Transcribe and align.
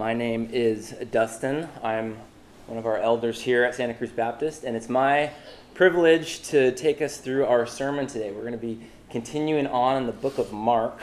My 0.00 0.14
name 0.14 0.48
is 0.50 0.94
Dustin. 1.10 1.68
I'm 1.82 2.16
one 2.66 2.78
of 2.78 2.86
our 2.86 2.96
elders 2.96 3.42
here 3.42 3.64
at 3.64 3.74
Santa 3.74 3.92
Cruz 3.92 4.08
Baptist, 4.08 4.64
and 4.64 4.74
it's 4.74 4.88
my 4.88 5.30
privilege 5.74 6.40
to 6.44 6.72
take 6.72 7.02
us 7.02 7.18
through 7.18 7.44
our 7.44 7.66
sermon 7.66 8.06
today. 8.06 8.30
We're 8.32 8.40
going 8.40 8.52
to 8.52 8.58
be 8.58 8.80
continuing 9.10 9.66
on 9.66 9.98
in 9.98 10.06
the 10.06 10.12
book 10.12 10.38
of 10.38 10.54
Mark. 10.54 11.00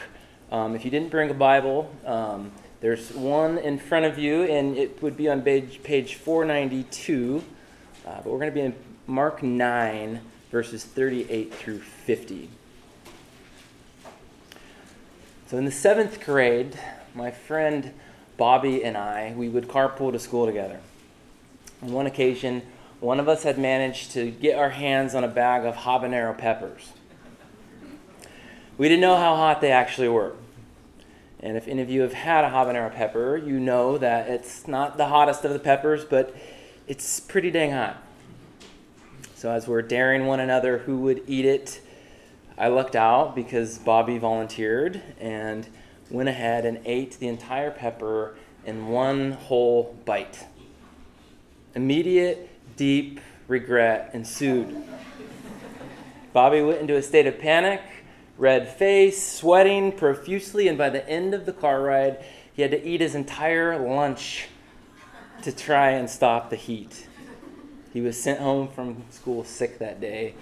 Um, 0.52 0.74
if 0.74 0.84
you 0.84 0.90
didn't 0.90 1.12
bring 1.12 1.30
a 1.30 1.36
Bible, 1.36 1.94
um, 2.08 2.52
there's 2.82 3.14
one 3.14 3.60
in 3.60 3.78
front 3.78 4.08
of 4.08 4.18
you, 4.18 4.46
and 4.46 4.76
it 4.76 5.00
would 5.04 5.16
be 5.16 5.30
on 5.30 5.44
page, 5.44 5.84
page 5.84 6.16
492. 6.16 7.44
Uh, 8.04 8.16
but 8.16 8.26
we're 8.26 8.40
going 8.40 8.50
to 8.50 8.56
be 8.56 8.62
in 8.62 8.76
Mark 9.06 9.44
9, 9.44 10.22
verses 10.50 10.84
38 10.84 11.54
through 11.54 11.82
50. 11.82 12.50
So 15.46 15.58
in 15.60 15.66
the 15.66 15.72
seventh 15.72 16.26
grade, 16.26 16.80
my 17.14 17.30
friend 17.30 17.94
Bobby 18.38 18.84
and 18.84 18.96
I, 18.96 19.34
we 19.36 19.50
would 19.50 19.68
carpool 19.68 20.12
to 20.12 20.20
school 20.20 20.46
together. 20.46 20.80
On 21.82 21.92
one 21.92 22.06
occasion, 22.06 22.62
one 23.00 23.20
of 23.20 23.28
us 23.28 23.44
had 23.44 23.58
managed 23.58 24.12
to 24.12 24.32
get 24.32 24.58
our 24.58 24.70
hands 24.70 25.14
on 25.14 25.24
a 25.24 25.28
bag 25.28 25.66
of 25.66 25.76
habanero 25.76 26.38
peppers. 26.38 26.94
We 28.78 28.88
didn't 28.88 29.02
know 29.02 29.18
how 29.18 29.36
hot 29.36 29.62
they 29.62 29.72
actually 29.72 30.08
were. 30.08 30.34
And 31.40 31.56
if 31.58 31.68
any 31.68 31.82
of 31.82 31.90
you 31.90 32.02
have 32.02 32.14
had 32.14 32.44
a 32.44 32.50
habanero 32.50 32.94
pepper, 32.94 33.38
you 33.38 33.60
know 33.60 33.98
that 33.98 34.28
it's 34.28 34.68
not 34.68 34.98
the 34.98 35.08
hottest 35.08 35.46
of 35.46 35.54
the 35.54 35.60
peppers, 35.60 36.04
but 36.06 36.36
it's 36.88 37.20
pretty 37.20 37.52
dang 37.52 37.72
hot. 37.72 38.02
So 39.36 39.52
as 39.52 39.68
we're 39.68 39.84
daring 39.84 40.26
one 40.26 40.40
another 40.40 40.80
who 40.80 40.98
would 41.02 41.22
eat 41.28 41.46
it, 41.46 41.80
I 42.58 42.70
lucked 42.70 42.96
out 42.96 43.36
because 43.36 43.78
Bobby 43.78 44.18
volunteered 44.18 45.02
and 45.20 45.68
went 46.10 46.30
ahead 46.30 46.66
and 46.66 46.80
ate 46.86 47.20
the 47.20 47.28
entire 47.28 47.72
pepper 47.72 48.36
in 48.66 48.88
one 48.88 49.34
whole 49.34 49.96
bite. 50.06 50.46
Immediate, 51.76 52.50
deep 52.76 53.20
regret 53.48 54.12
ensued. 54.14 54.84
Bobby 56.34 56.62
went 56.62 56.80
into 56.80 56.96
a 56.96 57.02
state 57.02 57.28
of 57.28 57.40
panic, 57.40 57.82
red 58.38 58.68
face, 58.68 59.26
sweating 59.40 59.92
profusely, 59.92 60.68
and 60.68 60.78
by 60.78 60.90
the 60.90 61.08
end 61.10 61.34
of 61.34 61.46
the 61.46 61.54
car 61.54 61.82
ride, 61.82 62.24
he 62.54 62.62
had 62.62 62.72
to 62.72 62.84
eat 62.88 63.02
his 63.02 63.16
entire 63.16 63.78
lunch 63.78 64.48
to 65.44 65.52
try 65.52 65.92
and 65.92 66.10
stop 66.10 66.50
the 66.50 66.56
heat. 66.56 67.08
He 67.94 68.02
was 68.02 68.22
sent 68.22 68.40
home 68.40 68.68
from 68.68 69.04
school 69.10 69.44
sick 69.44 69.80
that 69.80 70.02
day, 70.02 70.36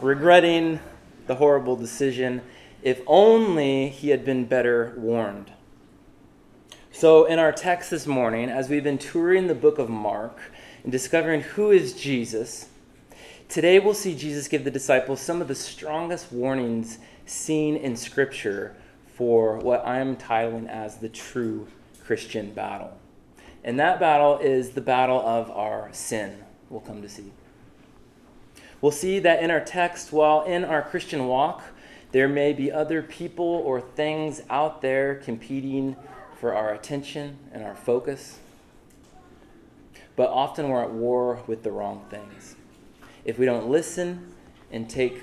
regretting 0.00 0.80
the 1.26 1.34
horrible 1.36 1.76
decision 1.76 2.42
if 2.82 3.00
only 3.06 3.88
he 3.88 4.10
had 4.10 4.24
been 4.24 4.44
better 4.44 4.92
warned. 4.96 5.52
So, 6.90 7.24
in 7.24 7.38
our 7.38 7.52
text 7.52 7.90
this 7.90 8.06
morning, 8.06 8.50
as 8.50 8.68
we've 8.68 8.84
been 8.84 8.98
touring 8.98 9.46
the 9.46 9.54
book 9.54 9.78
of 9.78 9.88
Mark 9.88 10.38
and 10.82 10.92
discovering 10.92 11.40
who 11.40 11.70
is 11.70 11.94
Jesus, 11.94 12.68
today 13.48 13.78
we'll 13.78 13.94
see 13.94 14.14
Jesus 14.14 14.46
give 14.48 14.64
the 14.64 14.70
disciples 14.70 15.20
some 15.20 15.40
of 15.40 15.48
the 15.48 15.54
strongest 15.54 16.30
warnings 16.32 16.98
seen 17.24 17.76
in 17.76 17.96
Scripture 17.96 18.76
for 19.14 19.58
what 19.58 19.86
I'm 19.86 20.16
titling 20.16 20.68
as 20.68 20.98
the 20.98 21.08
true 21.08 21.66
Christian 22.04 22.52
battle. 22.52 22.96
And 23.64 23.78
that 23.78 24.00
battle 24.00 24.38
is 24.38 24.70
the 24.70 24.80
battle 24.80 25.20
of 25.20 25.50
our 25.50 25.88
sin, 25.92 26.36
we'll 26.68 26.80
come 26.80 27.00
to 27.00 27.08
see. 27.08 27.32
We'll 28.80 28.92
see 28.92 29.20
that 29.20 29.42
in 29.42 29.50
our 29.50 29.60
text, 29.60 30.12
while 30.12 30.42
in 30.42 30.64
our 30.64 30.82
Christian 30.82 31.28
walk, 31.28 31.62
there 32.12 32.28
may 32.28 32.52
be 32.52 32.70
other 32.70 33.02
people 33.02 33.44
or 33.44 33.80
things 33.80 34.42
out 34.50 34.82
there 34.82 35.16
competing 35.16 35.96
for 36.38 36.54
our 36.54 36.72
attention 36.74 37.38
and 37.52 37.64
our 37.64 37.74
focus. 37.74 38.38
But 40.14 40.28
often 40.28 40.68
we're 40.68 40.82
at 40.82 40.92
war 40.92 41.42
with 41.46 41.62
the 41.62 41.72
wrong 41.72 42.04
things. 42.10 42.56
If 43.24 43.38
we 43.38 43.46
don't 43.46 43.68
listen 43.68 44.34
and 44.70 44.88
take 44.88 45.22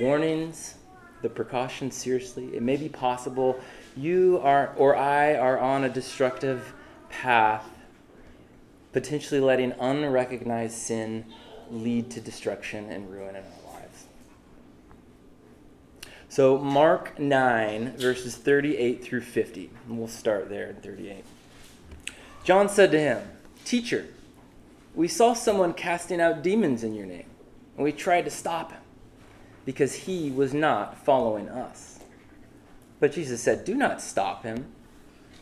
warnings, 0.00 0.74
the 1.22 1.28
precautions 1.28 1.94
seriously, 1.94 2.54
it 2.54 2.62
may 2.62 2.76
be 2.76 2.88
possible 2.88 3.60
you 3.96 4.40
are 4.42 4.74
or 4.76 4.96
I 4.96 5.36
are 5.36 5.58
on 5.58 5.84
a 5.84 5.88
destructive 5.88 6.74
path, 7.10 7.68
potentially 8.92 9.40
letting 9.40 9.72
unrecognized 9.78 10.74
sin 10.74 11.26
lead 11.70 12.10
to 12.10 12.20
destruction 12.20 12.90
and 12.90 13.10
ruin 13.10 13.36
in 13.36 13.36
our 13.36 13.63
so, 16.34 16.58
Mark 16.58 17.20
9, 17.20 17.96
verses 17.96 18.34
38 18.34 19.04
through 19.04 19.20
50. 19.20 19.70
And 19.86 19.96
we'll 19.96 20.08
start 20.08 20.48
there 20.48 20.66
in 20.66 20.74
38. 20.74 21.24
John 22.42 22.68
said 22.68 22.90
to 22.90 22.98
him, 22.98 23.22
Teacher, 23.64 24.08
we 24.96 25.06
saw 25.06 25.34
someone 25.34 25.74
casting 25.74 26.20
out 26.20 26.42
demons 26.42 26.82
in 26.82 26.92
your 26.92 27.06
name, 27.06 27.30
and 27.76 27.84
we 27.84 27.92
tried 27.92 28.24
to 28.24 28.32
stop 28.32 28.72
him 28.72 28.80
because 29.64 29.94
he 29.94 30.32
was 30.32 30.52
not 30.52 30.98
following 31.04 31.48
us. 31.48 32.00
But 32.98 33.12
Jesus 33.12 33.40
said, 33.40 33.64
Do 33.64 33.76
not 33.76 34.02
stop 34.02 34.42
him, 34.42 34.66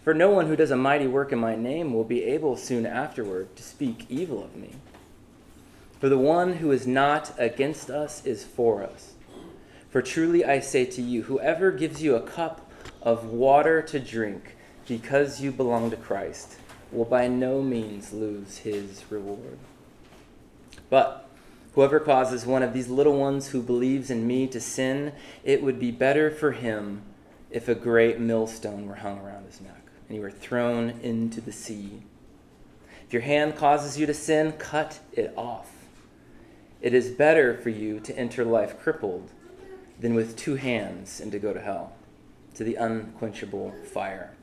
for 0.05 0.13
no 0.13 0.29
one 0.29 0.47
who 0.47 0.57
does 0.57 0.71
a 0.71 0.77
mighty 0.77 1.07
work 1.07 1.33
in 1.33 1.39
my 1.39 1.57
name 1.57 1.95
will 1.95 2.05
be 2.05 2.23
able 2.23 2.55
soon 2.55 2.85
afterward 2.85 3.57
to 3.57 3.63
speak 3.63 4.05
evil 4.11 4.45
of 4.45 4.55
me. 4.57 4.75
For 6.01 6.11
the 6.11 6.19
one 6.19 6.57
who 6.57 6.71
is 6.71 6.87
not 6.87 7.33
against 7.39 7.89
us 7.89 8.27
is 8.27 8.45
for 8.45 8.83
us. 8.83 9.15
For 9.93 10.01
truly 10.01 10.43
I 10.43 10.61
say 10.61 10.87
to 10.87 11.03
you, 11.03 11.25
whoever 11.25 11.71
gives 11.71 12.03
you 12.03 12.17
a 12.17 12.23
cup 12.23 12.73
of 13.03 13.27
water 13.27 13.83
to 13.83 14.01
drink 14.01 14.57
because 14.89 15.43
you 15.43 15.53
belong 15.53 15.91
to 15.91 15.99
Christ 15.99 16.57
will 16.91 17.05
by 17.05 17.29
no 17.29 17.61
means 17.61 18.11
lose 18.11 18.57
his 18.59 19.05
reward. 19.11 19.59
But 20.89 21.29
whoever 21.75 22.01
causes 22.01 22.47
one 22.47 22.63
of 22.63 22.73
these 22.73 22.89
little 22.89 23.19
ones 23.19 23.49
who 23.49 23.61
believes 23.61 24.11
in 24.11 24.27
me 24.27 24.47
to 24.49 24.63
sin, 24.63 25.13
it 25.45 25.63
would 25.63 25.79
be 25.79 25.91
better 25.91 26.31
for 26.31 26.53
him 26.53 27.03
if 27.51 27.69
a 27.69 27.75
great 27.75 28.19
millstone 28.19 28.87
were 28.87 28.95
hung 28.95 29.19
around 29.19 29.45
his 29.45 29.61
neck 29.61 29.83
and 30.09 30.17
he 30.17 30.21
were 30.21 30.31
thrown 30.31 30.89
into 31.03 31.43
the 31.43 31.53
sea. 31.53 32.01
If 33.07 33.13
your 33.13 33.23
hand 33.23 33.57
causes 33.57 33.99
you 33.99 34.07
to 34.07 34.15
sin, 34.15 34.53
cut 34.53 35.01
it 35.13 35.35
off. 35.37 35.71
It 36.81 36.95
is 36.95 37.11
better 37.11 37.59
for 37.59 37.69
you 37.69 38.01
to 38.01 38.19
enter 38.19 38.43
life 38.43 38.81
crippled 38.81 39.31
than 40.03 40.15
with 40.15 40.37
two 40.37 40.57
hands 40.57 41.21
and 41.21 41.33
to 41.33 41.39
go 41.39 41.53
to 41.53 41.61
hell, 41.61 41.93
to 42.55 42.65
the 42.65 42.75
unquenchable 42.75 43.73
fire. 43.85 44.35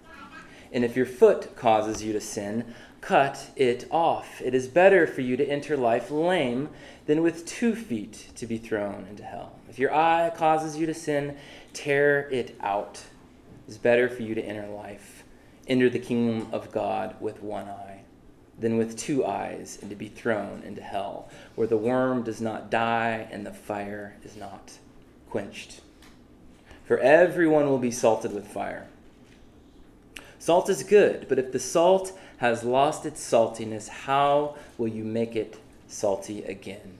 And 0.71 0.85
if 0.85 0.95
your 0.95 1.05
foot 1.05 1.55
causes 1.55 2.01
you 2.01 2.13
to 2.13 2.21
sin, 2.21 2.73
cut 3.01 3.51
it 3.55 3.85
off. 3.91 4.41
It 4.41 4.55
is 4.55 4.67
better 4.67 5.05
for 5.05 5.21
you 5.21 5.35
to 5.35 5.45
enter 5.45 5.75
life 5.75 6.09
lame 6.09 6.69
than 7.07 7.21
with 7.21 7.45
two 7.45 7.75
feet 7.75 8.29
to 8.35 8.47
be 8.47 8.57
thrown 8.57 9.05
into 9.09 9.23
hell. 9.23 9.53
If 9.69 9.77
your 9.77 9.93
eye 9.93 10.31
causes 10.35 10.77
you 10.77 10.85
to 10.85 10.93
sin, 10.93 11.35
tear 11.73 12.29
it 12.29 12.55
out. 12.61 13.03
It 13.67 13.71
is 13.71 13.77
better 13.77 14.09
for 14.09 14.23
you 14.23 14.35
to 14.35 14.41
enter 14.41 14.67
life, 14.67 15.23
enter 15.67 15.89
the 15.89 15.99
kingdom 15.99 16.47
of 16.53 16.71
God 16.71 17.15
with 17.19 17.43
one 17.43 17.67
eye, 17.67 18.01
than 18.57 18.77
with 18.77 18.97
two 18.97 19.25
eyes 19.25 19.77
and 19.81 19.89
to 19.89 19.95
be 19.95 20.07
thrown 20.07 20.63
into 20.65 20.81
hell, 20.81 21.29
where 21.55 21.67
the 21.67 21.77
worm 21.77 22.23
does 22.23 22.39
not 22.39 22.71
die 22.71 23.27
and 23.31 23.45
the 23.45 23.53
fire 23.53 24.15
is 24.23 24.37
not 24.37 24.71
quenched. 25.29 25.81
For 26.85 26.97
everyone 26.97 27.67
will 27.67 27.77
be 27.77 27.91
salted 27.91 28.33
with 28.33 28.47
fire. 28.47 28.87
Salt 30.39 30.69
is 30.69 30.83
good, 30.83 31.27
but 31.27 31.37
if 31.37 31.51
the 31.51 31.59
salt 31.59 32.17
has 32.37 32.63
lost 32.63 33.05
its 33.05 33.21
saltiness, 33.21 33.89
how 33.89 34.55
will 34.77 34.87
you 34.87 35.03
make 35.03 35.35
it 35.35 35.59
salty 35.87 36.43
again? 36.43 36.97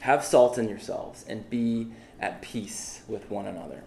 Have 0.00 0.24
salt 0.24 0.58
in 0.58 0.68
yourselves 0.68 1.24
and 1.28 1.48
be 1.48 1.92
at 2.18 2.40
peace 2.40 3.02
with 3.06 3.30
one 3.30 3.46
another. 3.46 3.82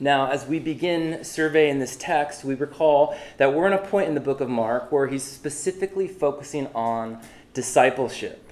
Now, 0.00 0.30
as 0.30 0.46
we 0.46 0.60
begin 0.60 1.24
surveying 1.24 1.80
this 1.80 1.96
text, 1.96 2.44
we 2.44 2.54
recall 2.54 3.16
that 3.36 3.52
we're 3.52 3.66
in 3.66 3.72
a 3.72 3.78
point 3.78 4.08
in 4.08 4.14
the 4.14 4.20
book 4.20 4.40
of 4.40 4.48
Mark 4.48 4.92
where 4.92 5.08
he's 5.08 5.24
specifically 5.24 6.06
focusing 6.06 6.68
on 6.68 7.20
discipleship. 7.52 8.47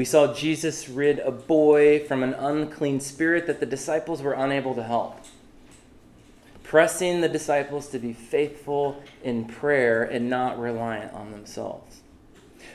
We 0.00 0.06
saw 0.06 0.32
Jesus 0.32 0.88
rid 0.88 1.18
a 1.18 1.30
boy 1.30 1.98
from 2.06 2.22
an 2.22 2.32
unclean 2.32 3.00
spirit 3.00 3.46
that 3.46 3.60
the 3.60 3.66
disciples 3.66 4.22
were 4.22 4.32
unable 4.32 4.74
to 4.76 4.82
help, 4.82 5.20
pressing 6.62 7.20
the 7.20 7.28
disciples 7.28 7.88
to 7.88 7.98
be 7.98 8.14
faithful 8.14 9.02
in 9.22 9.44
prayer 9.44 10.02
and 10.02 10.30
not 10.30 10.58
reliant 10.58 11.12
on 11.12 11.32
themselves. 11.32 12.00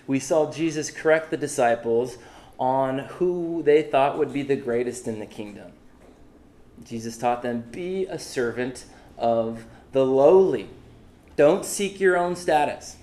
We 0.06 0.20
saw 0.20 0.52
Jesus 0.52 0.92
correct 0.92 1.32
the 1.32 1.38
disciples 1.38 2.20
on 2.60 3.00
who 3.00 3.64
they 3.64 3.82
thought 3.82 4.20
would 4.20 4.32
be 4.32 4.44
the 4.44 4.56
greatest 4.56 5.08
in 5.08 5.18
the 5.18 5.26
kingdom. 5.26 5.72
Jesus 6.84 7.18
taught 7.18 7.42
them 7.42 7.64
be 7.72 8.06
a 8.06 8.20
servant 8.20 8.86
of 9.18 9.66
the 9.94 10.06
lowly. 10.06 10.70
Don't 11.38 11.66
seek 11.66 12.00
your 12.00 12.18
own 12.18 12.36
status. 12.36 12.98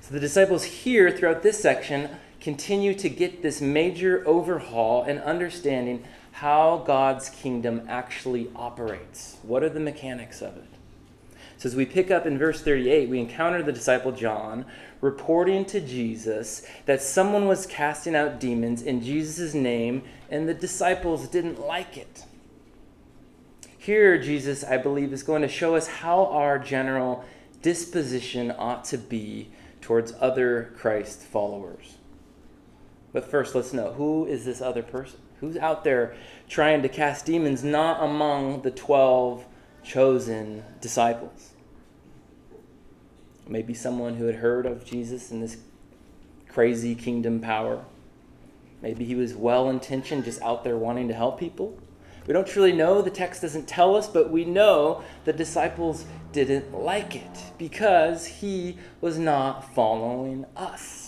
So 0.00 0.14
the 0.14 0.20
disciples 0.20 0.62
here 0.62 1.10
throughout 1.10 1.42
this 1.42 1.58
section 1.58 2.08
continue 2.42 2.92
to 2.92 3.08
get 3.08 3.40
this 3.40 3.60
major 3.60 4.26
overhaul 4.26 5.04
and 5.04 5.20
understanding 5.20 6.02
how 6.32 6.82
God's 6.84 7.30
kingdom 7.30 7.86
actually 7.88 8.50
operates. 8.56 9.36
What 9.42 9.62
are 9.62 9.68
the 9.68 9.78
mechanics 9.78 10.42
of 10.42 10.56
it? 10.56 10.64
So 11.56 11.68
as 11.68 11.76
we 11.76 11.86
pick 11.86 12.10
up 12.10 12.26
in 12.26 12.38
verse 12.38 12.60
38, 12.60 13.08
we 13.08 13.20
encounter 13.20 13.62
the 13.62 13.70
disciple 13.70 14.10
John 14.10 14.64
reporting 15.00 15.64
to 15.66 15.80
Jesus 15.80 16.66
that 16.86 17.00
someone 17.00 17.46
was 17.46 17.64
casting 17.64 18.16
out 18.16 18.40
demons 18.40 18.82
in 18.82 19.02
Jesus' 19.02 19.54
name, 19.54 20.02
and 20.28 20.48
the 20.48 20.54
disciples 20.54 21.28
didn't 21.28 21.60
like 21.60 21.96
it. 21.96 22.24
Here, 23.78 24.18
Jesus, 24.18 24.64
I 24.64 24.78
believe, 24.78 25.12
is 25.12 25.22
going 25.22 25.42
to 25.42 25.48
show 25.48 25.76
us 25.76 25.86
how 25.86 26.26
our 26.26 26.58
general 26.58 27.24
disposition 27.62 28.50
ought 28.58 28.84
to 28.86 28.98
be 28.98 29.50
towards 29.80 30.12
other 30.18 30.72
Christ 30.76 31.20
followers. 31.20 31.98
But 33.12 33.30
first, 33.30 33.54
let's 33.54 33.72
know 33.72 33.92
who 33.92 34.26
is 34.26 34.44
this 34.44 34.60
other 34.60 34.82
person? 34.82 35.20
Who's 35.40 35.56
out 35.56 35.84
there 35.84 36.14
trying 36.48 36.82
to 36.82 36.88
cast 36.88 37.26
demons 37.26 37.62
not 37.62 38.02
among 38.02 38.62
the 38.62 38.70
12 38.70 39.44
chosen 39.82 40.64
disciples? 40.80 41.52
Maybe 43.46 43.74
someone 43.74 44.14
who 44.14 44.26
had 44.26 44.36
heard 44.36 44.66
of 44.66 44.84
Jesus 44.84 45.30
and 45.30 45.42
this 45.42 45.58
crazy 46.48 46.94
kingdom 46.94 47.40
power. 47.40 47.84
Maybe 48.80 49.04
he 49.04 49.14
was 49.14 49.34
well 49.34 49.68
intentioned, 49.68 50.24
just 50.24 50.40
out 50.42 50.64
there 50.64 50.76
wanting 50.76 51.08
to 51.08 51.14
help 51.14 51.38
people. 51.38 51.78
We 52.26 52.32
don't 52.32 52.46
truly 52.46 52.72
know, 52.72 53.02
the 53.02 53.10
text 53.10 53.42
doesn't 53.42 53.66
tell 53.66 53.96
us, 53.96 54.06
but 54.06 54.30
we 54.30 54.44
know 54.44 55.02
the 55.24 55.32
disciples 55.32 56.06
didn't 56.30 56.72
like 56.72 57.16
it 57.16 57.52
because 57.58 58.26
he 58.26 58.78
was 59.00 59.18
not 59.18 59.74
following 59.74 60.46
us. 60.56 61.01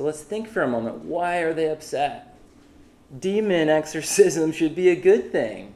So 0.00 0.06
let's 0.06 0.22
think 0.22 0.48
for 0.48 0.62
a 0.62 0.66
moment 0.66 1.04
why 1.04 1.40
are 1.40 1.52
they 1.52 1.68
upset? 1.68 2.34
Demon 3.18 3.68
exorcism 3.68 4.50
should 4.50 4.74
be 4.74 4.88
a 4.88 4.96
good 4.96 5.30
thing. 5.30 5.74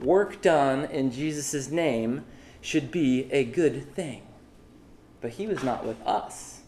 Work 0.00 0.40
done 0.40 0.84
in 0.84 1.10
Jesus' 1.10 1.68
name 1.68 2.24
should 2.60 2.92
be 2.92 3.28
a 3.32 3.42
good 3.42 3.92
thing. 3.96 4.22
But 5.20 5.32
he 5.32 5.48
was 5.48 5.64
not 5.64 5.84
with 5.84 6.00
us. 6.06 6.60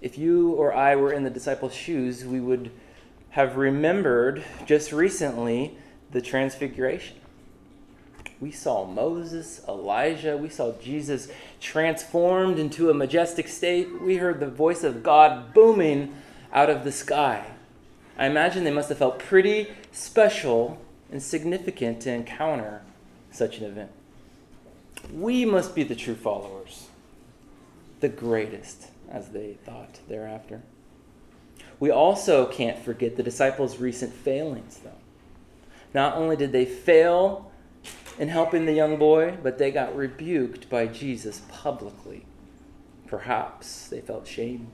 If 0.00 0.16
you 0.16 0.52
or 0.52 0.72
I 0.72 0.96
were 0.96 1.12
in 1.12 1.24
the 1.24 1.30
disciples' 1.30 1.74
shoes, 1.74 2.24
we 2.24 2.40
would 2.40 2.70
have 3.28 3.58
remembered 3.58 4.44
just 4.64 4.92
recently 4.92 5.76
the 6.10 6.22
transfiguration. 6.22 7.18
We 8.40 8.50
saw 8.50 8.84
Moses, 8.84 9.62
Elijah, 9.66 10.36
we 10.36 10.50
saw 10.50 10.72
Jesus 10.72 11.28
transformed 11.60 12.58
into 12.58 12.90
a 12.90 12.94
majestic 12.94 13.48
state. 13.48 14.00
We 14.00 14.16
heard 14.16 14.40
the 14.40 14.50
voice 14.50 14.84
of 14.84 15.02
God 15.02 15.54
booming 15.54 16.14
out 16.52 16.68
of 16.68 16.84
the 16.84 16.92
sky. 16.92 17.46
I 18.18 18.26
imagine 18.26 18.64
they 18.64 18.70
must 18.70 18.90
have 18.90 18.98
felt 18.98 19.18
pretty 19.18 19.68
special 19.90 20.78
and 21.10 21.22
significant 21.22 22.00
to 22.02 22.12
encounter 22.12 22.82
such 23.30 23.58
an 23.58 23.64
event. 23.64 23.90
We 25.12 25.44
must 25.44 25.74
be 25.74 25.82
the 25.82 25.94
true 25.94 26.14
followers, 26.14 26.88
the 28.00 28.08
greatest, 28.08 28.88
as 29.10 29.28
they 29.30 29.54
thought 29.64 30.00
thereafter. 30.08 30.62
We 31.78 31.90
also 31.90 32.46
can't 32.46 32.78
forget 32.78 33.16
the 33.16 33.22
disciples' 33.22 33.78
recent 33.78 34.12
failings, 34.12 34.80
though. 34.82 34.90
Not 35.94 36.16
only 36.16 36.36
did 36.36 36.52
they 36.52 36.64
fail 36.64 37.50
in 38.18 38.28
helping 38.28 38.66
the 38.66 38.72
young 38.72 38.96
boy, 38.96 39.36
but 39.42 39.58
they 39.58 39.70
got 39.70 39.96
rebuked 39.96 40.68
by 40.70 40.86
Jesus 40.86 41.42
publicly. 41.48 42.24
Perhaps 43.06 43.88
they 43.88 44.00
felt 44.00 44.26
shame. 44.26 44.68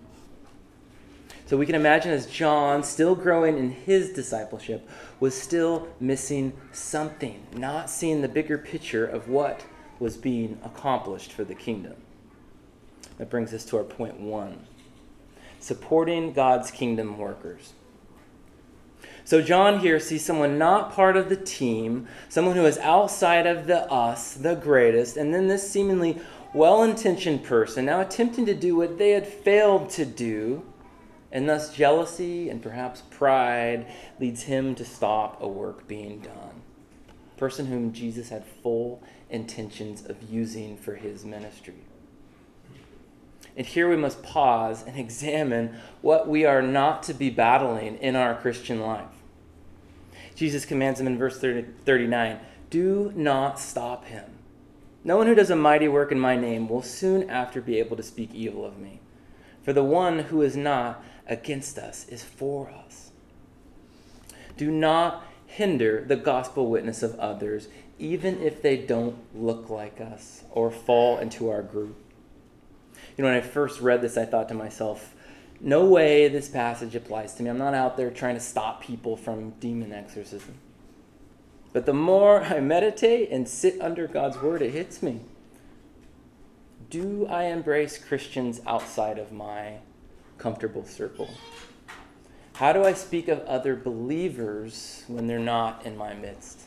So 1.46 1.56
we 1.56 1.66
can 1.66 1.74
imagine 1.74 2.12
as 2.12 2.26
John, 2.26 2.82
still 2.82 3.14
growing 3.14 3.58
in 3.58 3.72
his 3.72 4.10
discipleship, 4.12 4.88
was 5.20 5.34
still 5.34 5.88
missing 6.00 6.52
something, 6.72 7.46
not 7.54 7.90
seeing 7.90 8.22
the 8.22 8.28
bigger 8.28 8.56
picture 8.56 9.04
of 9.04 9.28
what 9.28 9.64
was 9.98 10.16
being 10.16 10.58
accomplished 10.64 11.32
for 11.32 11.44
the 11.44 11.54
kingdom. 11.54 11.96
That 13.18 13.28
brings 13.28 13.52
us 13.52 13.64
to 13.66 13.76
our 13.76 13.84
point 13.84 14.18
one 14.18 14.66
supporting 15.60 16.32
God's 16.32 16.72
kingdom 16.72 17.18
workers. 17.18 17.72
So, 19.24 19.40
John 19.40 19.78
here 19.78 20.00
sees 20.00 20.24
someone 20.24 20.58
not 20.58 20.92
part 20.92 21.16
of 21.16 21.28
the 21.28 21.36
team, 21.36 22.08
someone 22.28 22.56
who 22.56 22.66
is 22.66 22.78
outside 22.78 23.46
of 23.46 23.66
the 23.66 23.90
us, 23.90 24.34
the 24.34 24.56
greatest, 24.56 25.16
and 25.16 25.32
then 25.32 25.46
this 25.46 25.70
seemingly 25.70 26.20
well 26.52 26.82
intentioned 26.82 27.44
person 27.44 27.86
now 27.86 28.00
attempting 28.00 28.46
to 28.46 28.54
do 28.54 28.76
what 28.76 28.98
they 28.98 29.10
had 29.10 29.26
failed 29.26 29.90
to 29.90 30.04
do, 30.04 30.64
and 31.30 31.48
thus 31.48 31.74
jealousy 31.74 32.50
and 32.50 32.62
perhaps 32.62 33.02
pride 33.10 33.86
leads 34.20 34.42
him 34.42 34.74
to 34.74 34.84
stop 34.84 35.40
a 35.40 35.48
work 35.48 35.86
being 35.86 36.20
done. 36.20 36.62
Person 37.36 37.66
whom 37.66 37.92
Jesus 37.92 38.28
had 38.28 38.44
full 38.44 39.02
intentions 39.30 40.04
of 40.04 40.22
using 40.22 40.76
for 40.76 40.94
his 40.94 41.24
ministry. 41.24 41.74
And 43.56 43.66
here 43.66 43.88
we 43.88 43.96
must 43.96 44.22
pause 44.22 44.84
and 44.86 44.98
examine 44.98 45.76
what 46.00 46.26
we 46.28 46.44
are 46.44 46.62
not 46.62 47.02
to 47.04 47.14
be 47.14 47.30
battling 47.30 47.98
in 47.98 48.16
our 48.16 48.34
Christian 48.34 48.80
life. 48.80 49.08
Jesus 50.34 50.64
commands 50.64 50.98
him 50.98 51.06
in 51.06 51.18
verse 51.18 51.38
30, 51.38 51.66
39 51.84 52.38
Do 52.70 53.12
not 53.14 53.60
stop 53.60 54.06
him. 54.06 54.24
No 55.04 55.16
one 55.16 55.26
who 55.26 55.34
does 55.34 55.50
a 55.50 55.56
mighty 55.56 55.88
work 55.88 56.12
in 56.12 56.18
my 56.18 56.36
name 56.36 56.68
will 56.68 56.82
soon 56.82 57.28
after 57.28 57.60
be 57.60 57.78
able 57.78 57.96
to 57.96 58.02
speak 58.02 58.34
evil 58.34 58.64
of 58.64 58.78
me. 58.78 59.00
For 59.62 59.72
the 59.72 59.84
one 59.84 60.20
who 60.20 60.42
is 60.42 60.56
not 60.56 61.04
against 61.26 61.78
us 61.78 62.08
is 62.08 62.22
for 62.22 62.70
us. 62.70 63.10
Do 64.56 64.70
not 64.70 65.24
hinder 65.46 66.04
the 66.06 66.16
gospel 66.16 66.68
witness 66.68 67.02
of 67.02 67.18
others, 67.18 67.68
even 67.98 68.40
if 68.40 68.62
they 68.62 68.76
don't 68.76 69.16
look 69.34 69.68
like 69.68 70.00
us 70.00 70.44
or 70.50 70.70
fall 70.70 71.18
into 71.18 71.50
our 71.50 71.62
group. 71.62 72.01
You 73.16 73.24
know, 73.24 73.30
when 73.30 73.38
I 73.38 73.40
first 73.40 73.80
read 73.80 74.00
this, 74.00 74.16
I 74.16 74.24
thought 74.24 74.48
to 74.48 74.54
myself, 74.54 75.14
no 75.60 75.84
way 75.84 76.28
this 76.28 76.48
passage 76.48 76.94
applies 76.94 77.34
to 77.34 77.42
me. 77.42 77.50
I'm 77.50 77.58
not 77.58 77.74
out 77.74 77.96
there 77.96 78.10
trying 78.10 78.34
to 78.34 78.40
stop 78.40 78.82
people 78.82 79.16
from 79.16 79.50
demon 79.60 79.92
exorcism. 79.92 80.54
But 81.72 81.86
the 81.86 81.94
more 81.94 82.42
I 82.42 82.60
meditate 82.60 83.30
and 83.30 83.48
sit 83.48 83.80
under 83.80 84.06
God's 84.06 84.40
word, 84.40 84.60
it 84.62 84.70
hits 84.70 85.02
me. 85.02 85.20
Do 86.90 87.26
I 87.26 87.44
embrace 87.44 87.96
Christians 87.96 88.60
outside 88.66 89.18
of 89.18 89.32
my 89.32 89.78
comfortable 90.36 90.84
circle? 90.84 91.30
How 92.54 92.72
do 92.72 92.84
I 92.84 92.92
speak 92.92 93.28
of 93.28 93.40
other 93.40 93.74
believers 93.74 95.04
when 95.06 95.26
they're 95.26 95.38
not 95.38 95.86
in 95.86 95.96
my 95.96 96.12
midst? 96.12 96.60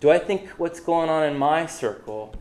Do 0.00 0.10
I 0.10 0.18
think 0.18 0.48
what's 0.50 0.78
going 0.78 1.08
on 1.08 1.24
in 1.24 1.36
my 1.36 1.66
circle, 1.66 2.34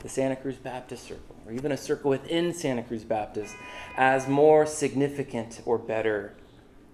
the 0.00 0.08
Santa 0.08 0.36
Cruz 0.36 0.56
Baptist 0.56 1.04
circle, 1.04 1.33
or 1.46 1.52
even 1.52 1.72
a 1.72 1.76
circle 1.76 2.10
within 2.10 2.52
Santa 2.52 2.82
Cruz 2.82 3.04
Baptist, 3.04 3.54
as 3.96 4.28
more 4.28 4.66
significant 4.66 5.60
or 5.64 5.78
better 5.78 6.34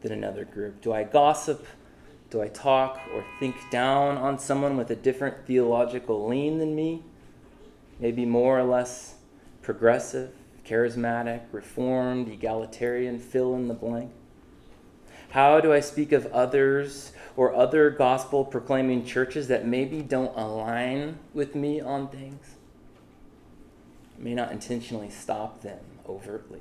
than 0.03 0.13
another 0.13 0.45
group? 0.45 0.81
Do 0.81 0.93
I 0.93 1.05
gossip? 1.05 1.67
Do 2.31 2.41
I 2.41 2.49
talk 2.49 3.01
or 3.13 3.25
think 3.39 3.57
down 3.71 4.17
on 4.17 4.39
someone 4.39 4.77
with 4.77 4.91
a 4.91 4.97
different 4.97 5.47
theological 5.47 6.29
lean 6.29 6.59
than 6.59 6.75
me? 6.75 7.03
Maybe 7.99 8.25
more 8.25 8.59
or 8.59 8.65
less 8.65 9.17
progressive, 9.63 10.33
charismatic, 10.65 11.43
reformed, 11.53 12.29
egalitarian, 12.29 13.19
fill 13.19 13.55
in 13.57 13.69
the 13.69 13.75
blank? 13.75 14.13
How 15.31 15.61
do 15.61 15.73
I 15.73 15.81
speak 15.81 16.13
of 16.13 16.27
others 16.27 17.13
or 17.37 17.55
other 17.55 17.91
gospel 17.91 18.45
proclaiming 18.45 19.05
churches 19.05 19.49
that 19.49 19.67
maybe 19.67 20.03
don't 20.03 20.37
align 20.37 21.19
with 21.35 21.55
me 21.55 21.81
on 21.81 22.09
things? 22.09 22.50
May 24.21 24.35
not 24.35 24.53
intentionally 24.53 25.09
stop 25.09 25.63
them 25.63 25.81
overtly. 26.07 26.61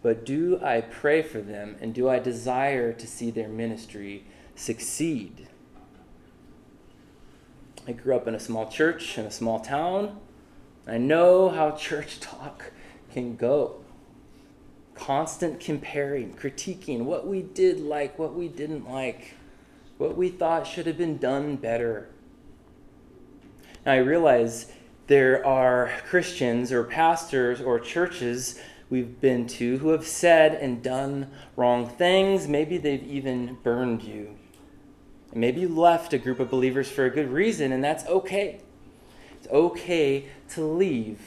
But 0.00 0.24
do 0.24 0.60
I 0.62 0.80
pray 0.80 1.22
for 1.22 1.40
them 1.40 1.76
and 1.80 1.92
do 1.92 2.08
I 2.08 2.20
desire 2.20 2.92
to 2.92 3.06
see 3.06 3.32
their 3.32 3.48
ministry 3.48 4.24
succeed? 4.54 5.48
I 7.88 7.92
grew 7.92 8.14
up 8.14 8.28
in 8.28 8.34
a 8.36 8.40
small 8.40 8.70
church 8.70 9.18
in 9.18 9.26
a 9.26 9.30
small 9.30 9.58
town. 9.58 10.20
I 10.86 10.98
know 10.98 11.48
how 11.48 11.72
church 11.72 12.20
talk 12.20 12.72
can 13.12 13.34
go 13.34 13.80
constant 14.94 15.58
comparing, 15.58 16.34
critiquing 16.34 17.04
what 17.04 17.26
we 17.26 17.42
did 17.42 17.80
like, 17.80 18.18
what 18.18 18.34
we 18.34 18.46
didn't 18.48 18.88
like, 18.88 19.34
what 19.96 20.16
we 20.16 20.28
thought 20.28 20.66
should 20.66 20.86
have 20.86 20.98
been 20.98 21.18
done 21.18 21.56
better. 21.56 22.08
Now, 23.86 23.92
I 23.92 23.98
realize 23.98 24.70
there 25.08 25.44
are 25.44 25.90
Christians 26.06 26.70
or 26.70 26.84
pastors 26.84 27.60
or 27.60 27.80
churches 27.80 28.60
we've 28.90 29.20
been 29.20 29.46
to 29.46 29.78
who 29.78 29.88
have 29.88 30.06
said 30.06 30.54
and 30.54 30.82
done 30.82 31.30
wrong 31.56 31.88
things. 31.88 32.46
Maybe 32.46 32.78
they've 32.78 33.02
even 33.02 33.58
burned 33.62 34.02
you. 34.02 34.36
And 35.32 35.40
maybe 35.40 35.62
you 35.62 35.68
left 35.68 36.12
a 36.12 36.18
group 36.18 36.40
of 36.40 36.50
believers 36.50 36.90
for 36.90 37.06
a 37.06 37.10
good 37.10 37.30
reason, 37.30 37.72
and 37.72 37.82
that's 37.82 38.04
okay. 38.06 38.60
It's 39.32 39.48
okay 39.48 40.26
to 40.50 40.64
leave 40.64 41.20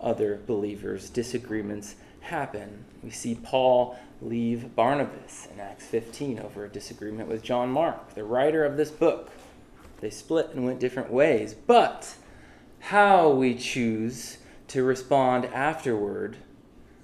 other 0.00 0.40
believers. 0.46 1.10
Disagreements 1.10 1.96
happen. 2.20 2.84
We 3.02 3.10
see 3.10 3.34
Paul 3.34 3.98
leave 4.22 4.74
Barnabas 4.74 5.48
in 5.52 5.60
Acts 5.60 5.84
15 5.86 6.38
over 6.40 6.64
a 6.64 6.68
disagreement 6.68 7.28
with 7.28 7.42
John 7.42 7.70
Mark, 7.70 8.14
the 8.14 8.24
writer 8.24 8.64
of 8.64 8.78
this 8.78 8.90
book. 8.90 9.30
They 10.00 10.10
split 10.10 10.50
and 10.54 10.64
went 10.64 10.80
different 10.80 11.10
ways. 11.10 11.54
But 11.54 12.14
how 12.86 13.28
we 13.28 13.52
choose 13.52 14.38
to 14.68 14.84
respond 14.84 15.44
afterward 15.46 16.36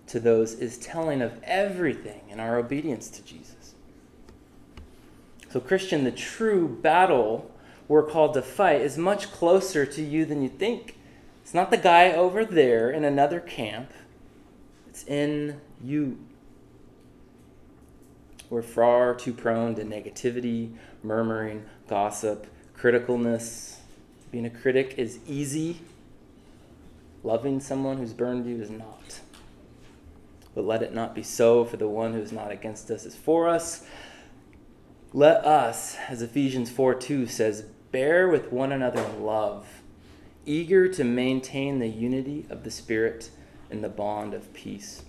to 0.06 0.20
those 0.20 0.54
is 0.54 0.78
telling 0.78 1.20
of 1.20 1.42
everything 1.42 2.20
in 2.30 2.38
our 2.38 2.56
obedience 2.56 3.10
to 3.10 3.20
Jesus. 3.24 3.74
So, 5.50 5.58
Christian, 5.58 6.04
the 6.04 6.12
true 6.12 6.68
battle 6.68 7.50
we're 7.88 8.04
called 8.04 8.34
to 8.34 8.42
fight 8.42 8.80
is 8.80 8.96
much 8.96 9.32
closer 9.32 9.84
to 9.84 10.02
you 10.02 10.24
than 10.24 10.40
you 10.40 10.48
think. 10.48 10.98
It's 11.42 11.52
not 11.52 11.72
the 11.72 11.76
guy 11.78 12.12
over 12.12 12.44
there 12.44 12.88
in 12.88 13.02
another 13.02 13.40
camp, 13.40 13.90
it's 14.88 15.04
in 15.04 15.60
you. 15.82 16.16
We're 18.50 18.62
far 18.62 19.16
too 19.16 19.32
prone 19.32 19.74
to 19.74 19.82
negativity, 19.82 20.76
murmuring, 21.02 21.64
gossip, 21.88 22.46
criticalness. 22.78 23.81
Being 24.32 24.46
a 24.46 24.50
critic 24.50 24.94
is 24.96 25.18
easy. 25.28 25.82
Loving 27.22 27.60
someone 27.60 27.98
who's 27.98 28.14
burned 28.14 28.46
you 28.46 28.60
is 28.60 28.70
not. 28.70 29.20
But 30.54 30.64
let 30.64 30.82
it 30.82 30.94
not 30.94 31.14
be 31.14 31.22
so, 31.22 31.66
for 31.66 31.76
the 31.76 31.86
one 31.86 32.14
who 32.14 32.20
is 32.20 32.32
not 32.32 32.50
against 32.50 32.90
us 32.90 33.04
is 33.04 33.14
for 33.14 33.46
us. 33.46 33.84
Let 35.12 35.44
us, 35.44 35.96
as 36.08 36.22
Ephesians 36.22 36.70
4 36.70 36.94
2 36.94 37.26
says, 37.26 37.66
bear 37.92 38.26
with 38.26 38.50
one 38.50 38.72
another 38.72 39.02
in 39.02 39.22
love, 39.22 39.82
eager 40.46 40.88
to 40.88 41.04
maintain 41.04 41.78
the 41.78 41.88
unity 41.88 42.46
of 42.48 42.64
the 42.64 42.70
Spirit 42.70 43.30
in 43.70 43.82
the 43.82 43.90
bond 43.90 44.32
of 44.32 44.52
peace. 44.54 45.02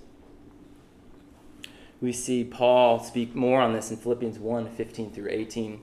We 2.01 2.11
see 2.11 2.43
Paul 2.43 2.99
speak 2.99 3.33
more 3.33 3.61
on 3.61 3.71
this 3.71 3.89
in 3.89 3.95
Philippians 3.95 4.37
1 4.37 4.69
15 4.69 5.11
through 5.11 5.29
18. 5.29 5.79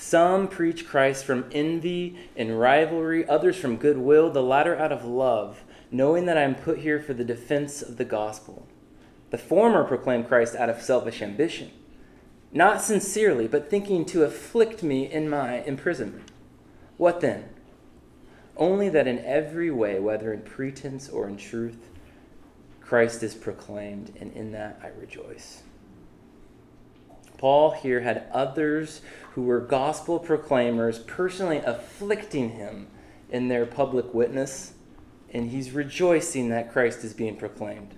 Some 0.00 0.48
preach 0.48 0.88
Christ 0.88 1.26
from 1.26 1.44
envy 1.52 2.16
and 2.34 2.58
rivalry, 2.58 3.28
others 3.28 3.58
from 3.58 3.76
goodwill, 3.76 4.30
the 4.30 4.42
latter 4.42 4.74
out 4.74 4.92
of 4.92 5.04
love, 5.04 5.62
knowing 5.90 6.24
that 6.24 6.38
I 6.38 6.42
am 6.42 6.54
put 6.54 6.78
here 6.78 6.98
for 6.98 7.12
the 7.12 7.22
defense 7.22 7.82
of 7.82 7.98
the 7.98 8.06
gospel. 8.06 8.66
The 9.28 9.36
former 9.36 9.84
proclaim 9.84 10.24
Christ 10.24 10.56
out 10.56 10.70
of 10.70 10.80
selfish 10.80 11.20
ambition, 11.20 11.70
not 12.50 12.80
sincerely, 12.80 13.46
but 13.46 13.68
thinking 13.68 14.06
to 14.06 14.24
afflict 14.24 14.82
me 14.82 15.04
in 15.04 15.28
my 15.28 15.62
imprisonment. 15.64 16.30
What 16.96 17.20
then? 17.20 17.50
Only 18.56 18.88
that 18.88 19.06
in 19.06 19.18
every 19.18 19.70
way, 19.70 20.00
whether 20.00 20.32
in 20.32 20.40
pretense 20.40 21.10
or 21.10 21.28
in 21.28 21.36
truth, 21.36 21.90
Christ 22.80 23.22
is 23.22 23.34
proclaimed, 23.34 24.16
and 24.18 24.32
in 24.32 24.52
that 24.52 24.80
I 24.82 24.98
rejoice. 24.98 25.62
Paul 27.40 27.70
here 27.70 28.00
had 28.00 28.26
others 28.32 29.00
who 29.32 29.44
were 29.44 29.60
gospel 29.60 30.18
proclaimers 30.18 30.98
personally 30.98 31.56
afflicting 31.64 32.50
him 32.50 32.88
in 33.30 33.48
their 33.48 33.64
public 33.64 34.12
witness, 34.12 34.74
and 35.32 35.50
he's 35.50 35.70
rejoicing 35.70 36.50
that 36.50 36.70
Christ 36.70 37.02
is 37.02 37.14
being 37.14 37.36
proclaimed. 37.36 37.94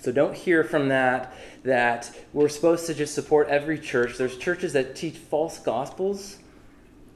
So 0.00 0.12
don't 0.12 0.34
hear 0.34 0.64
from 0.64 0.88
that 0.88 1.34
that 1.62 2.10
we're 2.32 2.48
supposed 2.48 2.86
to 2.86 2.94
just 2.94 3.14
support 3.14 3.48
every 3.48 3.78
church. 3.78 4.16
There's 4.16 4.38
churches 4.38 4.72
that 4.72 4.96
teach 4.96 5.16
false 5.16 5.58
gospels. 5.58 6.38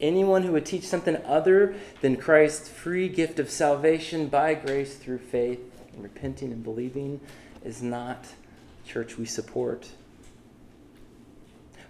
Anyone 0.02 0.42
who 0.42 0.52
would 0.52 0.66
teach 0.66 0.84
something 0.84 1.16
other 1.25 1.76
than 2.02 2.18
Christ's 2.18 2.68
free 2.68 3.08
gift 3.08 3.38
of 3.38 3.49
salvation 3.49 4.28
by 4.28 4.52
grace 4.52 4.96
through 4.96 5.20
faith 5.20 5.61
and 5.94 6.02
repenting 6.02 6.52
and 6.52 6.62
believing 6.62 7.23
is 7.64 7.82
not 7.82 8.26
church 8.86 9.16
we 9.18 9.24
support. 9.24 9.88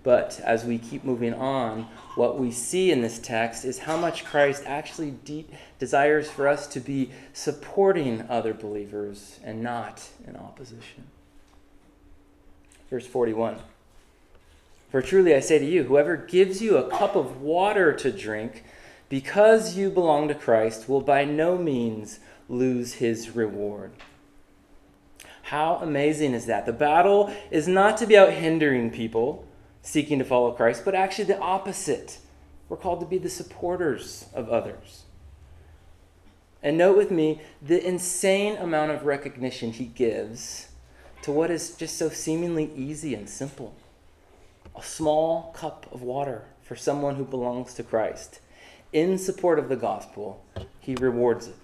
But 0.04 0.38
as 0.44 0.64
we 0.64 0.78
keep 0.78 1.02
moving 1.02 1.32
on, 1.32 1.88
what 2.14 2.38
we 2.38 2.50
see 2.50 2.92
in 2.92 3.00
this 3.00 3.18
text 3.18 3.64
is 3.64 3.80
how 3.80 3.96
much 3.96 4.24
Christ 4.24 4.62
actually 4.66 5.12
de- 5.24 5.46
desires 5.78 6.30
for 6.30 6.46
us 6.46 6.66
to 6.68 6.80
be 6.80 7.10
supporting 7.32 8.26
other 8.28 8.52
believers 8.52 9.40
and 9.42 9.62
not 9.62 10.08
in 10.28 10.36
opposition. 10.36 11.04
Verse 12.90 13.06
41 13.06 13.56
For 14.90 15.00
truly 15.00 15.34
I 15.34 15.40
say 15.40 15.58
to 15.58 15.64
you, 15.64 15.84
whoever 15.84 16.16
gives 16.16 16.60
you 16.60 16.76
a 16.76 16.90
cup 16.90 17.16
of 17.16 17.40
water 17.40 17.94
to 17.94 18.12
drink 18.12 18.62
because 19.08 19.74
you 19.74 19.90
belong 19.90 20.28
to 20.28 20.34
Christ 20.34 20.86
will 20.86 21.00
by 21.00 21.24
no 21.24 21.56
means 21.56 22.20
lose 22.48 22.94
his 22.94 23.30
reward. 23.30 23.92
How 25.54 25.78
amazing 25.80 26.34
is 26.34 26.46
that? 26.46 26.66
The 26.66 26.72
battle 26.72 27.32
is 27.52 27.68
not 27.68 27.96
to 27.98 28.06
be 28.06 28.18
out 28.18 28.32
hindering 28.32 28.90
people 28.90 29.46
seeking 29.82 30.18
to 30.18 30.24
follow 30.24 30.50
Christ, 30.50 30.84
but 30.84 30.96
actually 30.96 31.26
the 31.26 31.38
opposite. 31.38 32.18
We're 32.68 32.76
called 32.76 32.98
to 32.98 33.06
be 33.06 33.18
the 33.18 33.30
supporters 33.30 34.26
of 34.34 34.48
others. 34.48 35.04
And 36.60 36.76
note 36.76 36.96
with 36.96 37.12
me 37.12 37.40
the 37.62 37.80
insane 37.86 38.56
amount 38.56 38.90
of 38.90 39.04
recognition 39.04 39.70
he 39.70 39.84
gives 39.84 40.70
to 41.22 41.30
what 41.30 41.52
is 41.52 41.76
just 41.76 41.98
so 41.98 42.08
seemingly 42.08 42.72
easy 42.74 43.14
and 43.14 43.30
simple 43.30 43.76
a 44.76 44.82
small 44.82 45.52
cup 45.52 45.86
of 45.92 46.02
water 46.02 46.46
for 46.64 46.74
someone 46.74 47.14
who 47.14 47.24
belongs 47.24 47.74
to 47.74 47.84
Christ. 47.84 48.40
In 48.92 49.18
support 49.18 49.60
of 49.60 49.68
the 49.68 49.76
gospel, 49.76 50.44
he 50.80 50.96
rewards 50.96 51.46
it. 51.46 51.54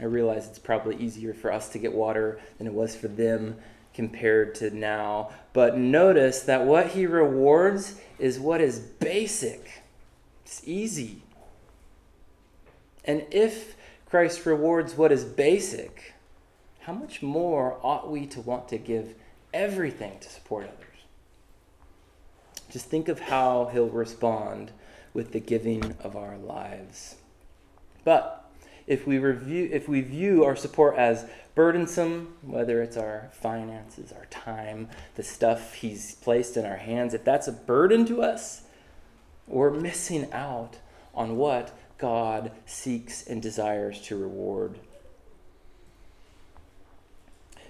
I 0.00 0.04
realize 0.04 0.46
it's 0.46 0.58
probably 0.58 0.96
easier 0.96 1.34
for 1.34 1.52
us 1.52 1.68
to 1.70 1.78
get 1.78 1.92
water 1.92 2.40
than 2.58 2.66
it 2.66 2.72
was 2.72 2.94
for 2.94 3.08
them 3.08 3.56
compared 3.94 4.54
to 4.56 4.70
now. 4.70 5.30
But 5.52 5.76
notice 5.76 6.40
that 6.42 6.64
what 6.64 6.88
he 6.88 7.06
rewards 7.06 8.00
is 8.18 8.38
what 8.38 8.60
is 8.60 8.78
basic, 8.78 9.82
it's 10.44 10.62
easy. 10.66 11.22
And 13.04 13.24
if 13.30 13.74
Christ 14.06 14.46
rewards 14.46 14.96
what 14.96 15.10
is 15.10 15.24
basic, 15.24 16.14
how 16.80 16.92
much 16.92 17.22
more 17.22 17.78
ought 17.82 18.10
we 18.10 18.26
to 18.26 18.40
want 18.40 18.68
to 18.68 18.78
give 18.78 19.14
everything 19.52 20.18
to 20.20 20.28
support 20.28 20.64
others? 20.64 20.88
Just 22.70 22.86
think 22.86 23.08
of 23.08 23.20
how 23.20 23.70
he'll 23.72 23.88
respond 23.88 24.70
with 25.14 25.32
the 25.32 25.40
giving 25.40 25.96
of 26.02 26.16
our 26.16 26.36
lives. 26.36 27.16
But 28.04 28.47
if 28.88 29.06
we 29.06 29.18
review 29.18 29.68
if 29.70 29.86
we 29.86 30.00
view 30.00 30.44
our 30.44 30.56
support 30.56 30.96
as 30.96 31.26
burdensome, 31.54 32.34
whether 32.42 32.82
it's 32.82 32.96
our 32.96 33.30
finances, 33.32 34.12
our 34.12 34.24
time, 34.26 34.88
the 35.14 35.22
stuff 35.22 35.74
he's 35.74 36.14
placed 36.16 36.56
in 36.56 36.64
our 36.64 36.76
hands, 36.76 37.14
if 37.14 37.22
that's 37.22 37.46
a 37.46 37.52
burden 37.52 38.06
to 38.06 38.22
us, 38.22 38.62
we're 39.46 39.70
missing 39.70 40.32
out 40.32 40.78
on 41.14 41.36
what 41.36 41.76
God 41.98 42.50
seeks 42.64 43.26
and 43.26 43.42
desires 43.42 44.00
to 44.02 44.16
reward. 44.16 44.78